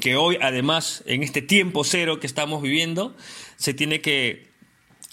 [0.00, 3.14] que hoy además en este tiempo cero que estamos viviendo
[3.56, 4.47] se tiene que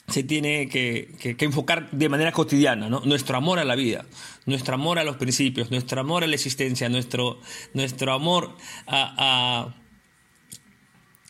[0.08, 3.02] se tiene que, enfocar de manera cotidiana, ¿no?
[3.06, 4.06] Nuestro amor a la vida,
[4.46, 7.40] nuestro amor a los principios, nuestro amor a la existencia, nuestro,
[7.74, 9.74] nuestro amor a,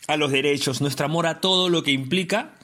[0.06, 2.54] a, los derechos, nuestro amor a todo lo que implica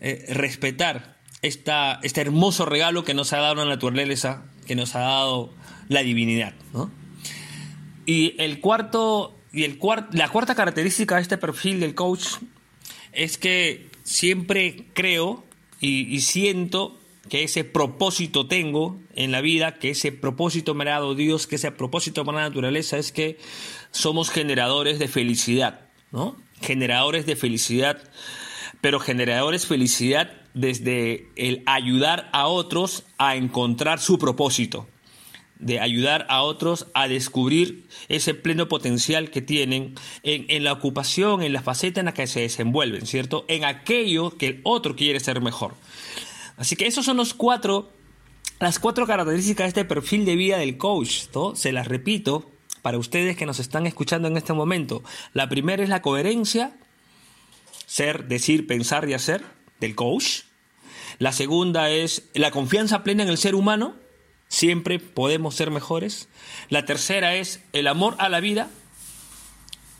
[0.00, 5.00] eh, respetar esta, este hermoso regalo que nos ha dado la naturaleza, que nos ha
[5.00, 5.52] dado
[5.88, 6.54] la divinidad,
[8.06, 9.78] Y el cuarto y el
[10.12, 12.26] la cuarta característica de este perfil del coach
[13.12, 15.44] es que siempre creo
[15.80, 16.96] y, siento
[17.28, 21.56] que ese propósito tengo en la vida, que ese propósito me ha dado Dios, que
[21.56, 23.38] ese propósito para la naturaleza es que
[23.90, 25.80] somos generadores de felicidad,
[26.12, 26.36] ¿no?
[26.62, 28.00] Generadores de felicidad,
[28.80, 34.86] pero generadores felicidad desde el ayudar a otros a encontrar su propósito
[35.58, 41.52] de ayudar a otros a descubrir ese pleno potencial que tienen en, la ocupación, en
[41.52, 43.44] la faceta en la que se desenvuelven, ¿cierto?
[43.48, 45.74] En aquello que el otro quiere ser mejor.
[46.56, 47.90] Así que esos son los cuatro,
[48.60, 52.50] las cuatro características de este perfil de vida del coach, Se las repito
[52.82, 55.02] para ustedes que nos están escuchando en este momento.
[55.32, 56.76] La primera es la coherencia,
[57.86, 59.42] ser, decir, pensar y hacer
[59.80, 60.42] del coach.
[61.18, 63.96] La segunda es la confianza plena en el ser humano,
[64.56, 66.30] Siempre podemos ser mejores.
[66.70, 68.70] La tercera es el amor a la vida.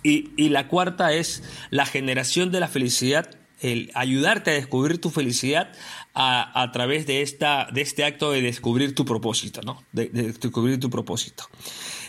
[0.03, 3.29] Y, la cuarta es la generación de la felicidad,
[3.61, 5.75] el ayudarte a descubrir tu felicidad
[6.15, 9.85] a, través de, esta, de este acto de descubrir tu propósito, ¿no?
[9.93, 11.45] De, de descubrir tu propósito.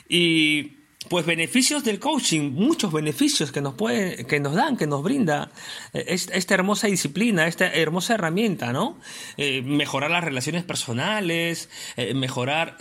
[0.07, 0.76] Y
[1.09, 5.51] pues beneficios del coaching, muchos beneficios que nos puede, que nos dan, que nos brinda
[5.93, 8.99] eh, esta hermosa disciplina, esta hermosa herramienta, ¿no?
[9.37, 12.77] Eh, mejorar las relaciones personales, eh, mejorar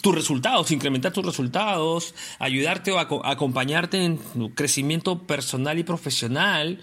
[0.00, 6.80] tus resultados, incrementar tus resultados, ayudarte o acompañarte en tu crecimiento personal y profesional.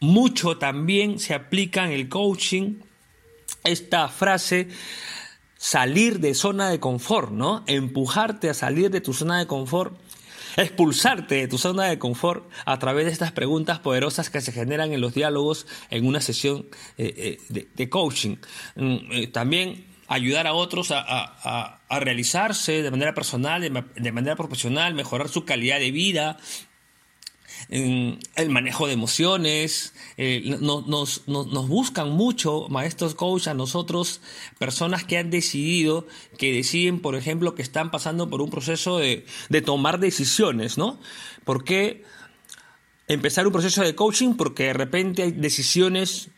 [0.00, 2.80] Mucho también se aplica en el coaching
[3.64, 4.68] esta frase
[5.62, 7.62] salir de zona de confort, ¿no?
[7.68, 9.96] Empujarte a salir de tu zona de confort,
[10.56, 14.92] expulsarte de tu zona de confort a través de estas preguntas poderosas que se generan
[14.92, 16.66] en los diálogos en una sesión
[16.98, 18.38] eh, eh, de, coaching.
[18.74, 25.28] Mm, eh, también ayudar a otros a, realizarse de manera personal, de manera profesional, mejorar
[25.28, 26.38] su calidad de vida,
[27.68, 34.20] el manejo de emociones, eh, nos, buscan mucho maestros coach a nosotros,
[34.58, 36.06] personas que han decidido,
[36.38, 39.24] que deciden, por ejemplo, que están pasando por un proceso de,
[39.64, 41.00] tomar decisiones, ¿no?
[41.44, 42.04] ¿Por qué
[43.08, 44.34] empezar un proceso de coaching?
[44.34, 46.30] Porque de repente hay decisiones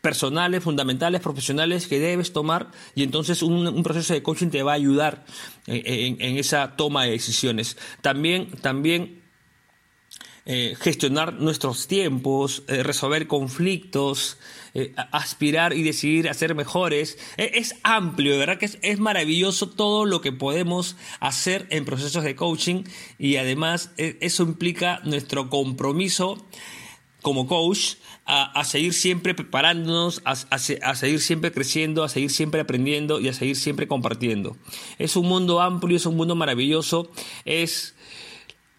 [0.00, 4.76] personales, fundamentales, profesionales que debes tomar y entonces un, proceso de coaching te va a
[4.76, 5.24] ayudar
[5.66, 7.78] en, en, esa toma de decisiones.
[8.02, 9.23] También, también
[10.46, 14.36] eh, gestionar nuestros tiempos, eh, resolver conflictos,
[14.74, 17.16] eh, aspirar y decidir a ser mejores.
[17.38, 22.36] E, es amplio, verdad que es, maravilloso todo lo que podemos hacer en procesos de
[22.36, 22.84] coaching
[23.18, 26.46] y además eso implica nuestro compromiso
[27.22, 27.94] como coach
[28.26, 30.58] a, seguir siempre preparándonos, a, a,
[30.94, 34.58] seguir siempre creciendo, a seguir siempre aprendiendo y a seguir siempre compartiendo.
[34.98, 37.10] Es un mundo amplio, es un mundo maravilloso,
[37.46, 37.93] es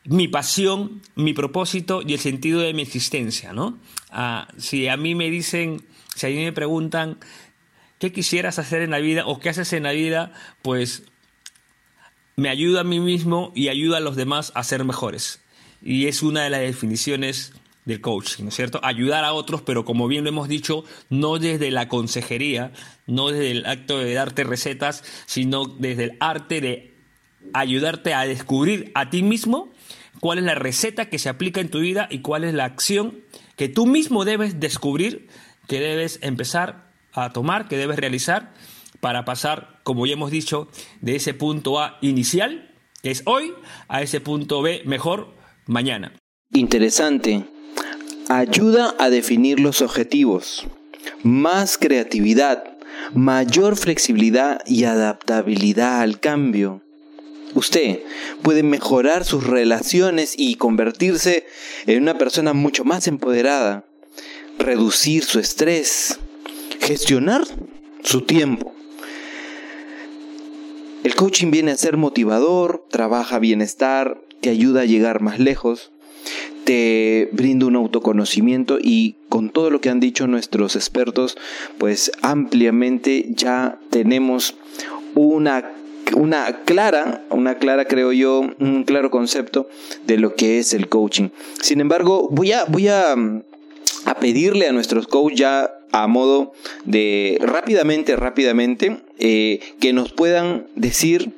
[0.06, 3.80] mi pasión, mi propósito y el sentido de mi existencia, ¿no?
[4.10, 5.84] Ah, si a mí me dicen,
[6.16, 7.20] si a mí me preguntan
[8.00, 10.32] qué quisieras hacer en la vida o qué haces en la vida,
[10.62, 11.04] pues
[12.36, 15.42] me ayuda a mí mismo y ayuda a los demás a ser mejores.
[15.82, 17.54] Y es una de las definiciones
[17.86, 18.80] del coaching, ¿no es cierto?
[18.84, 22.74] Ayudar a otros, pero como bien lo hemos dicho, no desde la consejería,
[23.06, 26.96] no desde el acto de darte recetas, sino desde el arte de
[27.54, 29.72] ayudarte a descubrir a ti mismo
[30.20, 33.22] cuál es la receta que se aplica en tu vida y cuál es la acción
[33.56, 35.28] que tú mismo debes descubrir,
[35.68, 38.54] que debes empezar a tomar, que debes realizar
[39.00, 40.68] para pasar, como ya hemos dicho,
[41.02, 43.54] de ese punto A inicial, que es hoy,
[43.88, 45.34] a ese punto B mejor
[45.66, 46.14] mañana.
[46.52, 47.46] Interesante.
[48.30, 50.66] Ayuda a definir los objetivos.
[51.22, 52.64] Más creatividad,
[53.14, 56.82] mayor flexibilidad y adaptabilidad al cambio.
[57.56, 58.02] Usted
[58.42, 61.46] puede mejorar sus relaciones y convertirse
[61.88, 63.86] en una persona mucho más empoderada,
[64.60, 66.20] reducir su estrés,
[66.82, 67.44] gestionar
[68.04, 68.74] su tiempo.
[71.06, 75.92] El coaching viene a ser motivador, trabaja bienestar, te ayuda a llegar más lejos,
[76.66, 81.38] te brinda un autoconocimiento y con todo lo que han dicho nuestros expertos,
[81.78, 84.56] pues ampliamente ya tenemos
[85.14, 85.72] una
[86.16, 89.70] una clara, una clara creo yo, un claro concepto
[90.06, 91.30] de lo que es el coaching.
[91.62, 96.52] Sin embargo, voy a, voy a, a pedirle a nuestros coaches ya a modo
[96.84, 101.32] de rápidamente, rápidamente, eh, que nos puedan decir,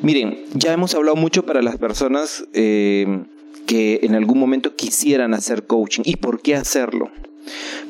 [0.00, 3.24] miren, ya hemos hablado mucho para las personas eh,
[3.66, 7.10] que en algún momento quisieran hacer coaching y por qué hacerlo.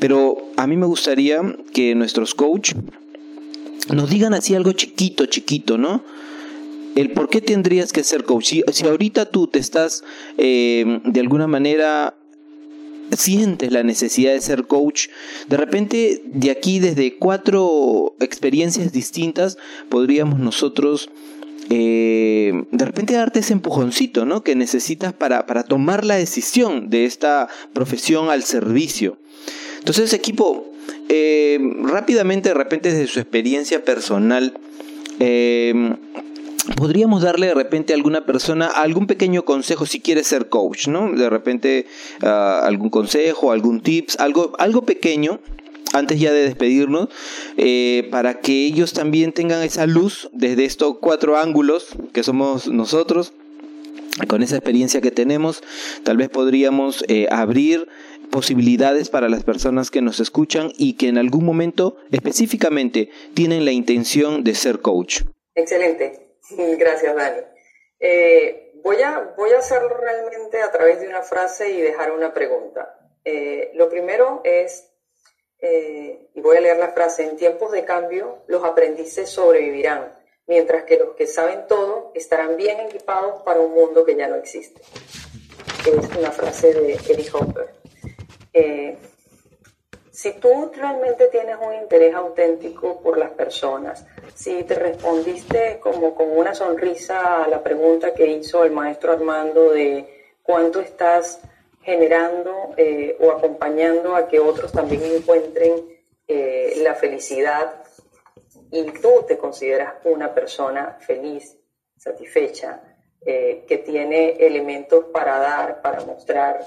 [0.00, 1.40] Pero a mí me gustaría
[1.72, 2.76] que nuestros coaches
[3.90, 6.04] nos digan así algo chiquito, chiquito, ¿no?
[6.94, 8.54] el por qué tendrías que ser coach.
[8.72, 10.04] Si, ahorita tú te estás
[10.38, 12.14] eh, de alguna manera
[13.16, 15.08] sientes la necesidad de ser coach,
[15.48, 19.58] de repente de aquí desde cuatro experiencias distintas
[19.90, 21.10] podríamos nosotros
[21.68, 24.42] eh, de repente darte ese empujoncito ¿no?
[24.42, 29.18] que necesitas para, para tomar la decisión de esta profesión al servicio.
[29.78, 30.71] Entonces equipo,
[31.14, 34.54] eh, rápidamente de repente desde su experiencia personal,
[35.20, 35.94] eh,
[36.74, 41.12] podríamos darle de repente a alguna persona algún pequeño consejo si quiere ser coach, ¿no?
[41.12, 41.84] De repente
[42.22, 45.38] ah, algún consejo, algún tips, algo, algo pequeño
[45.92, 47.10] antes ya de despedirnos,
[47.58, 53.34] eh, para que ellos también tengan esa luz desde estos cuatro ángulos que somos nosotros,
[54.28, 55.62] con esa experiencia que tenemos,
[56.04, 57.86] tal vez podríamos abrir
[58.32, 63.70] posibilidades para las personas que nos escuchan y que en algún momento específicamente tienen la
[63.70, 65.20] intención de ser coach.
[65.54, 66.36] Excelente.
[66.78, 67.42] Gracias, Dani.
[68.00, 72.34] Eh, voy, a, voy a hacerlo realmente a través de una frase y dejar una
[72.34, 72.98] pregunta.
[73.24, 74.90] Eh, lo primero es,
[75.60, 80.98] eh, voy a leer la frase, en tiempos de cambio los aprendices sobrevivirán, mientras que
[80.98, 84.80] los que saben todo estarán bien equipados para un mundo que ya no existe.
[85.86, 87.81] Es una frase de Eddie Hopper.
[90.12, 96.36] Si tú realmente tienes un interés auténtico por las personas, si te respondiste como con
[96.36, 101.40] una sonrisa a la pregunta que hizo el maestro Armando de cuánto estás
[101.82, 105.72] generando eh, o acompañando a que otros también encuentren
[106.28, 107.82] eh, la felicidad
[108.70, 111.58] y tú te consideras una persona feliz,
[111.96, 112.82] satisfecha,
[113.24, 116.60] eh, que tiene elementos para dar, para mostrar,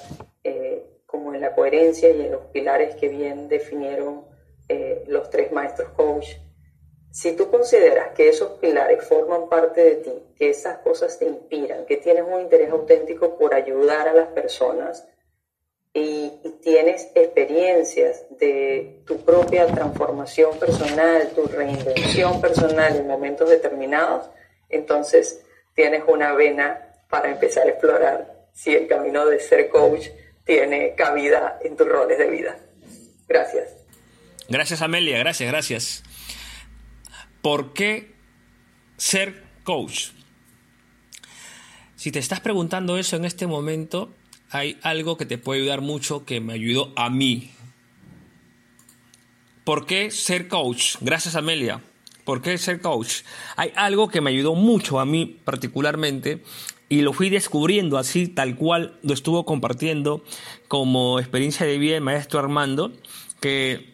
[1.06, 4.26] como en la coherencia y en los pilares que bien definieron
[5.08, 6.28] los tres maestros coach.
[7.16, 11.86] Si tú consideras que esos pilares forman parte de ti, que esas cosas te inspiran,
[11.86, 15.08] que tienes un interés auténtico por ayudar a las personas
[15.94, 24.30] y, tienes experiencias de tu propia transformación personal, tu reinvención personal en momentos determinados,
[24.68, 25.46] entonces
[25.76, 30.10] tienes una vena para empezar a explorar si el camino de ser coach
[30.46, 32.58] tiene cabida en tus roles de vida.
[33.28, 33.70] Gracias.
[34.48, 36.04] Gracias Amelia, gracias, gracias.
[37.42, 38.14] ¿Por qué
[38.98, 40.10] ser coach?
[41.96, 44.14] Si te estás preguntando eso en este momento,
[44.52, 47.52] hay algo que te puede ayudar mucho que me ayudó a mí.
[49.64, 50.98] ¿Por qué ser coach?
[51.02, 51.82] Gracias Amelia.
[52.24, 53.22] ¿Por qué ser coach?
[53.56, 56.44] Hay algo que me ayudó mucho a mí particularmente
[56.96, 60.24] y lo fui descubriendo así tal cual lo estuvo compartiendo
[60.70, 62.94] como experiencia de vida el maestro Armando,
[63.42, 63.94] que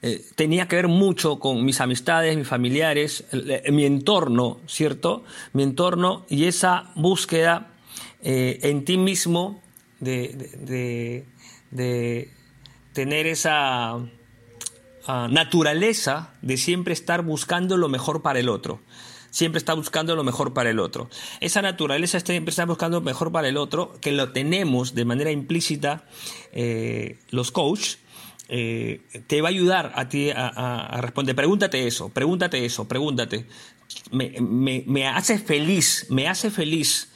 [0.00, 3.24] eh, tenía que ver mucho con mis amistades, mis familiares,
[3.72, 5.24] mi entorno, ¿cierto?
[5.52, 7.72] Mi entorno y esa búsqueda
[8.22, 9.60] eh, en ti mismo
[9.98, 11.26] de,
[12.92, 13.94] tener esa
[15.08, 18.80] ah, naturaleza de siempre estar buscando lo mejor para el otro
[19.30, 21.08] siempre está buscando lo mejor para el otro.
[21.40, 25.30] Esa naturaleza siempre está buscando lo mejor para el otro, que lo tenemos de manera
[25.30, 26.04] implícita
[26.52, 27.98] eh, los coaches,
[28.52, 31.36] eh, te va a ayudar a ti a, responder.
[31.36, 33.46] Pregúntate eso, pregúntate eso, pregúntate.
[34.10, 37.10] Me, hace feliz, me hace feliz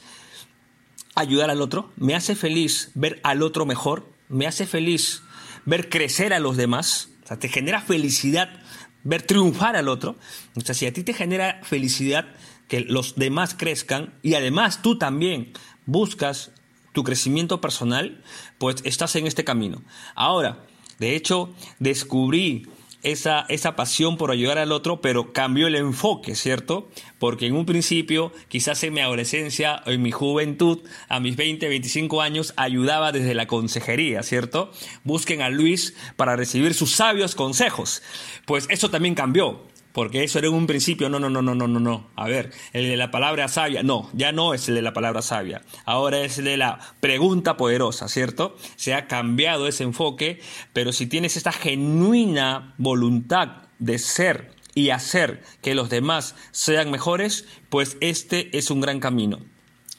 [1.13, 5.23] ayudar al otro, me hace feliz ver al otro mejor, me hace feliz
[5.65, 8.61] ver crecer a los demás, o sea, te genera felicidad
[9.05, 10.17] ver triunfar al otro.
[10.55, 12.25] O sea, si a ti te genera felicidad
[12.67, 15.53] que los demás crezcan y además tú también
[15.85, 16.51] buscas
[16.91, 18.21] tu crecimiento personal,
[18.57, 19.83] pues estás en este camino.
[20.15, 20.65] Ahora,
[20.99, 22.67] de hecho, descubrí
[23.05, 26.89] esa, esa, pasión por ayudar al otro, pero cambió el enfoque, ¿cierto?
[27.19, 31.67] Porque en un principio, quizás en mi adolescencia o en mi juventud, a mis 20,
[31.67, 34.71] 25 años, ayudaba desde la consejería, ¿cierto?
[35.03, 38.01] Busquen a Luis para recibir sus sabios consejos.
[38.45, 39.74] Pues eso también cambió.
[39.95, 42.09] Porque eso era un principio, no, no, no, no, no, no, no.
[42.17, 45.21] A ver, el de la palabra sabia, no, ya no es el de la palabra
[45.21, 45.61] sabia.
[45.85, 48.57] Ahora es el de la pregunta poderosa, ¿cierto?
[48.75, 50.41] Se ha cambiado ese enfoque,
[50.73, 57.45] pero si tienes esta genuina voluntad de ser y hacer que los demás sean mejores,
[57.69, 59.39] pues este es un gran camino.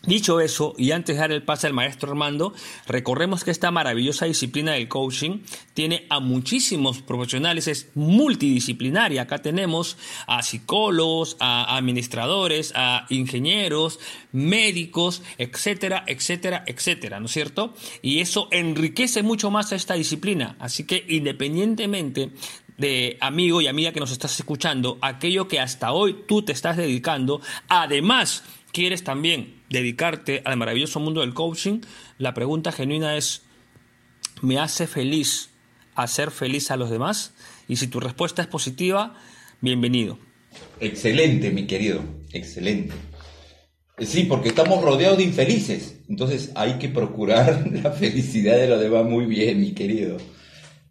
[0.06, 2.54] Dicho eso, y antes de dar el pase al maestro Armando,
[2.86, 5.40] recorremos que esta maravillosa disciplina del coaching
[5.74, 9.22] tiene a muchísimos profesionales, es multidisciplinaria.
[9.22, 9.96] Acá tenemos
[10.28, 13.98] a psicólogos, a administradores, a ingenieros,
[14.30, 17.74] médicos, etcétera, etcétera, etcétera, ¿no es cierto?
[18.00, 20.56] Y eso enriquece mucho más a esta disciplina.
[20.60, 22.30] Así que independientemente
[22.78, 26.76] de amigo y amiga que nos estás escuchando, aquello que hasta hoy tú te estás
[26.76, 31.80] dedicando, además quieres también dedicarte al maravilloso mundo del coaching,
[32.18, 33.42] la pregunta genuina es,
[34.42, 35.50] ¿me hace feliz
[35.94, 37.34] hacer feliz a los demás?
[37.68, 39.14] Y si tu respuesta es positiva,
[39.60, 40.18] bienvenido.
[40.80, 42.02] Excelente, mi querido,
[42.32, 42.94] excelente.
[43.98, 49.04] Sí, porque estamos rodeados de infelices, entonces hay que procurar la felicidad de los demás
[49.04, 50.18] muy bien, mi querido.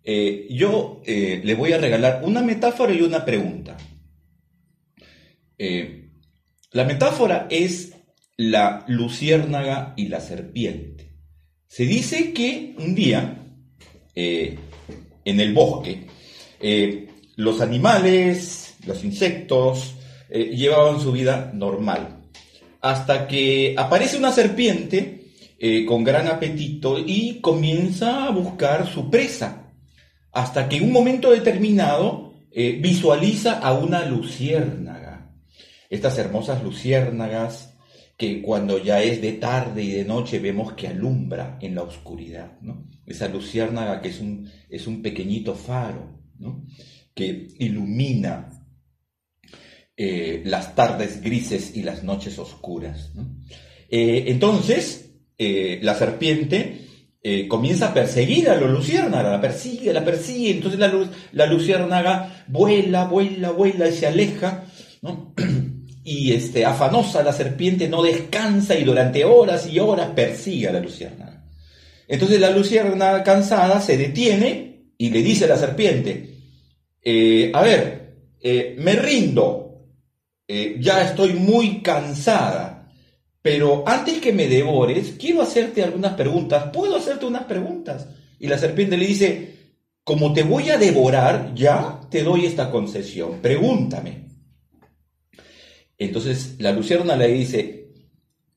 [0.03, 3.77] Eh, yo eh, le voy a regalar una metáfora y una pregunta.
[5.57, 6.09] Eh,
[6.71, 7.94] la metáfora es
[8.37, 11.11] la luciérnaga y la serpiente.
[11.67, 13.37] Se dice que un día,
[14.15, 14.59] en
[15.25, 16.07] el bosque,
[17.35, 19.95] los animales, los insectos,
[20.29, 22.15] llevaban su vida normal
[22.85, 29.71] hasta que aparece una serpiente eh, con gran apetito y comienza a buscar su presa,
[30.31, 35.31] hasta que en un momento determinado eh, visualiza a una luciérnaga.
[35.89, 37.74] Estas hermosas luciérnagas
[38.17, 42.57] que cuando ya es de tarde y de noche vemos que alumbra en la oscuridad.
[43.05, 46.19] Esa luciérnaga que es un, es un pequeñito faro
[47.13, 48.49] que ilumina
[49.97, 53.11] eh, las tardes grises y las noches oscuras.
[53.89, 56.81] Eh, entonces, eh, la serpiente
[57.49, 60.93] comienza a perseguir a la luciérnaga, la persigue, la persigue, entonces la,
[61.31, 64.65] la luciérnaga vuela, vuela, vuela y se aleja,
[66.05, 70.79] y este, afanosa la serpiente no descansa y durante horas y horas persigue a la
[70.79, 71.43] luciérnaga.
[72.07, 76.29] Entonces la luciérnaga cansada se detiene y le dice a la serpiente,
[77.53, 78.05] a ver,
[78.77, 79.65] me rindo,
[80.47, 82.87] eh, ya estoy muy cansada,
[83.41, 86.69] pero antes que me devores, quiero hacerte algunas preguntas.
[86.71, 88.07] ¿Puedo hacerte unas preguntas?
[88.39, 89.55] Y la serpiente le dice,
[90.03, 94.24] como te voy a devorar, ya te doy esta concesión, pregúntame.
[95.97, 97.89] Entonces la luciérnaga le dice,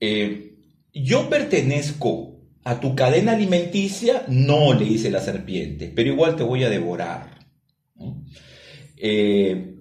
[0.00, 0.56] eh,
[0.92, 6.64] yo pertenezco a tu cadena alimenticia, no, le dice la serpiente, pero igual te voy
[6.64, 7.38] a devorar.
[8.96, 9.74] Eh,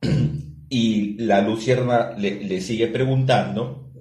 [0.68, 3.92] y la lucierna le, sigue preguntando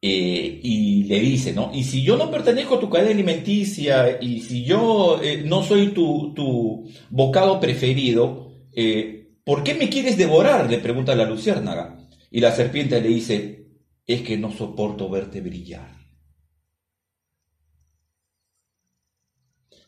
[0.00, 1.70] eh, y le dice, ¿no?
[1.72, 6.34] Y si yo no pertenezco a tu cadena alimenticia y si yo no soy tu,
[6.34, 10.70] tu bocado preferido, eh, ¿por qué me quieres devorar?
[10.70, 11.98] Le pregunta la luciérnaga.
[12.30, 13.66] Y la serpiente le dice,
[14.06, 16.02] es que no soporto verte brillar.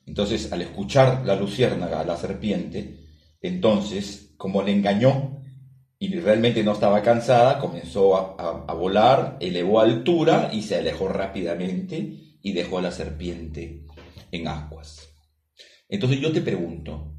[0.06, 3.04] Entonces, al escuchar la luciérnaga a la serpiente,
[3.40, 5.42] entonces, como le engañó
[5.98, 12.52] y realmente no estaba cansada, comenzó a, volar, elevó altura y se alejó rápidamente y
[12.52, 13.86] dejó a la serpiente
[14.30, 15.08] en aguas.
[15.88, 17.13] Entonces yo te pregunto,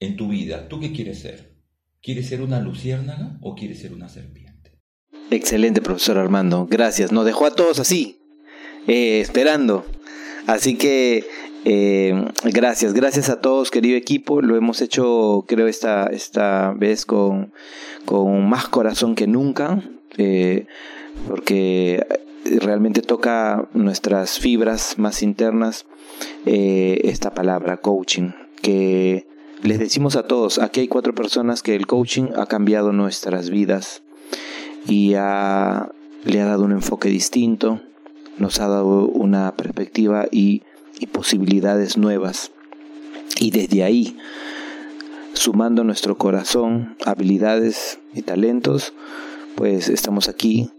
[0.00, 1.56] en tu vida, ¿tú qué quieres ser?
[2.00, 4.78] ¿Quieres ser una luciérnaga o quieres ser una serpiente?
[5.30, 6.66] Excelente, profesor Armando.
[6.70, 7.12] Gracias.
[7.12, 8.18] Nos dejó a todos así,
[8.86, 9.84] eh, esperando.
[10.46, 11.26] Así que
[11.64, 12.14] eh,
[12.44, 14.40] gracias, gracias a todos, querido equipo.
[14.40, 17.52] Lo hemos hecho, creo, esta, esta vez con,
[18.04, 19.82] con más corazón que nunca,
[20.16, 20.66] eh,
[21.26, 22.06] porque
[22.62, 25.84] realmente toca nuestras fibras más internas
[26.46, 28.30] esta palabra, coaching,
[28.62, 29.27] que
[29.62, 34.02] les decimos a todos, aquí hay cuatro personas que el coaching ha cambiado nuestras vidas
[34.86, 35.90] y le ha
[36.24, 37.80] dado un enfoque distinto,
[38.38, 40.62] nos ha dado una perspectiva y
[40.98, 42.50] y posibilidades nuevas.
[43.38, 44.16] Y desde ahí,
[45.32, 48.92] sumando nuestro corazón, habilidades y talentos,
[49.54, 50.70] pues estamos aquí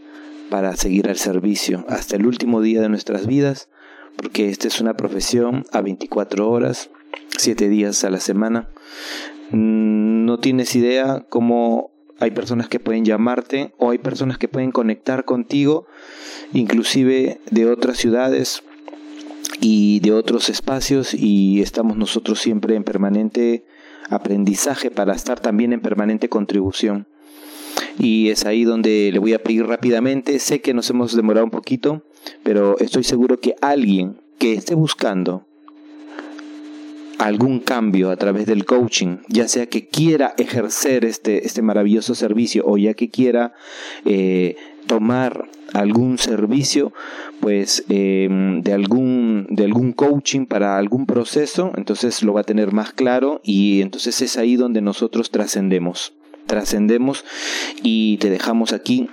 [0.50, 3.70] para seguir al servicio hasta el último día de nuestras vidas,
[4.16, 6.90] porque esta es una profesión a 24 horas,
[7.40, 8.70] 7 días a la semana.
[9.52, 14.72] Mm, no tienes idea cómo hay personas que pueden llamarte o hay personas que pueden
[14.72, 15.88] conectar contigo,
[16.54, 18.64] inclusive de otras ciudades
[19.62, 23.66] y de otros espacios y estamos nosotros siempre en permanente
[24.10, 27.08] aprendizaje para estar también en permanente contribución.
[27.98, 31.52] Y es ahí donde le voy a pedir rápidamente, sé que nos hemos demorado un
[31.52, 32.04] poquito,
[32.44, 35.49] pero estoy seguro que alguien que esté buscando
[37.20, 42.64] algún cambio a través del coaching, ya sea que quiera ejercer este, este maravilloso servicio
[42.66, 43.54] o ya que quiera
[44.06, 44.56] eh,
[44.88, 46.94] tomar algún servicio,
[47.42, 52.72] pues em, de algún de algún coaching para algún proceso, entonces lo va a tener
[52.72, 56.14] más claro y entonces es ahí donde nosotros trascendemos,
[56.48, 57.26] trascendemos
[57.84, 59.10] y te dejamos aquí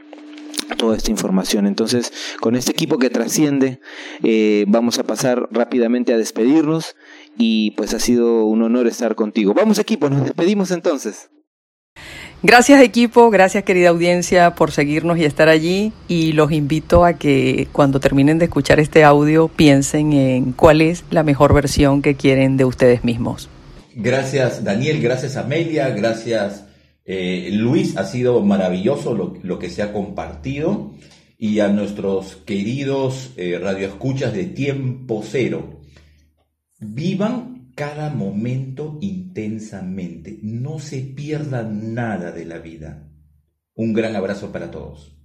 [0.79, 1.67] toda esta información.
[1.67, 3.81] Entonces, con este equipo que trasciende,
[4.23, 6.97] eh, vamos a pasar rápidamente a despedirnos
[7.37, 9.55] y pues ha sido un honor estar contigo.
[9.55, 11.31] Vamos equipo, nos despedimos entonces.
[12.43, 17.67] Gracias equipo, gracias querida audiencia por seguirnos y estar allí y los invito a que
[17.73, 22.59] cuando terminen de escuchar este audio piensen en cuál es la mejor versión que quieren
[22.59, 23.49] de ustedes mismos.
[23.95, 26.67] Gracias Daniel, gracias Amelia, gracias
[27.07, 30.93] eh, Luis, ha sido maravilloso lo, que se ha compartido
[31.39, 35.76] y a nuestros queridos eh, radioescuchas de tiempo cero.
[36.79, 40.39] Vivan cada momento intensamente.
[40.43, 43.09] No se pierda nada de la vida.
[43.75, 45.17] Un gran abrazo para todos.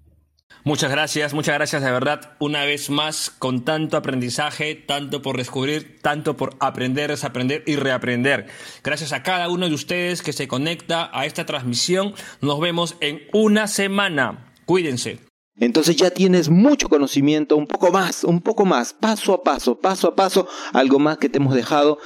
[0.64, 2.34] Muchas gracias, muchas gracias de verdad.
[2.40, 8.48] Una vez más, con tanto aprendizaje, tanto por descubrir, tanto por aprender, desaprender y reaprender.
[8.84, 12.14] Gracias a cada uno de ustedes que se conecta a esta transmisión.
[12.41, 14.52] Nos vemos en una semana.
[14.65, 15.30] Cuídense.
[15.61, 20.07] Entonces ya tienes mucho conocimiento, un poco más, un poco más, paso a paso, paso
[20.07, 21.99] a paso, algo más que te hemos dejado.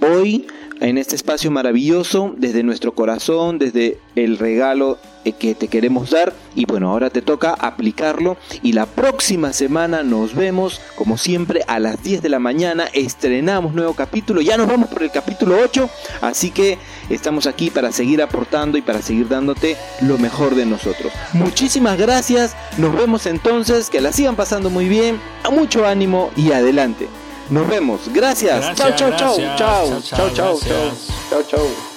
[0.00, 0.48] Hoy
[0.82, 6.32] en este espacio maravilloso, desde nuestro corazón, desde el regalo eh, que te queremos dar.
[6.56, 8.36] Y bueno, ahora te toca aplicarlo.
[8.62, 12.88] Y la próxima semana nos vemos, como siempre, a las 10 de la mañana.
[12.92, 14.40] Estrenamos nuevo capítulo.
[14.40, 15.88] Ya nos vamos por el capítulo 8.
[16.20, 16.78] Así que
[17.08, 21.12] estamos aquí para seguir aportando y para seguir dándote lo mejor de nosotros.
[21.32, 22.56] Muchísimas gracias.
[22.76, 23.88] Nos vemos entonces.
[23.88, 25.20] Que la sigan pasando muy bien.
[25.44, 27.06] A mucho ánimo y adelante.
[27.50, 28.00] Nos vemos.
[28.12, 28.74] Gracias.
[28.74, 29.36] Chao, chao, chao.
[29.56, 30.92] Chao, chao, chao, chao.
[31.30, 31.91] Chao, chao.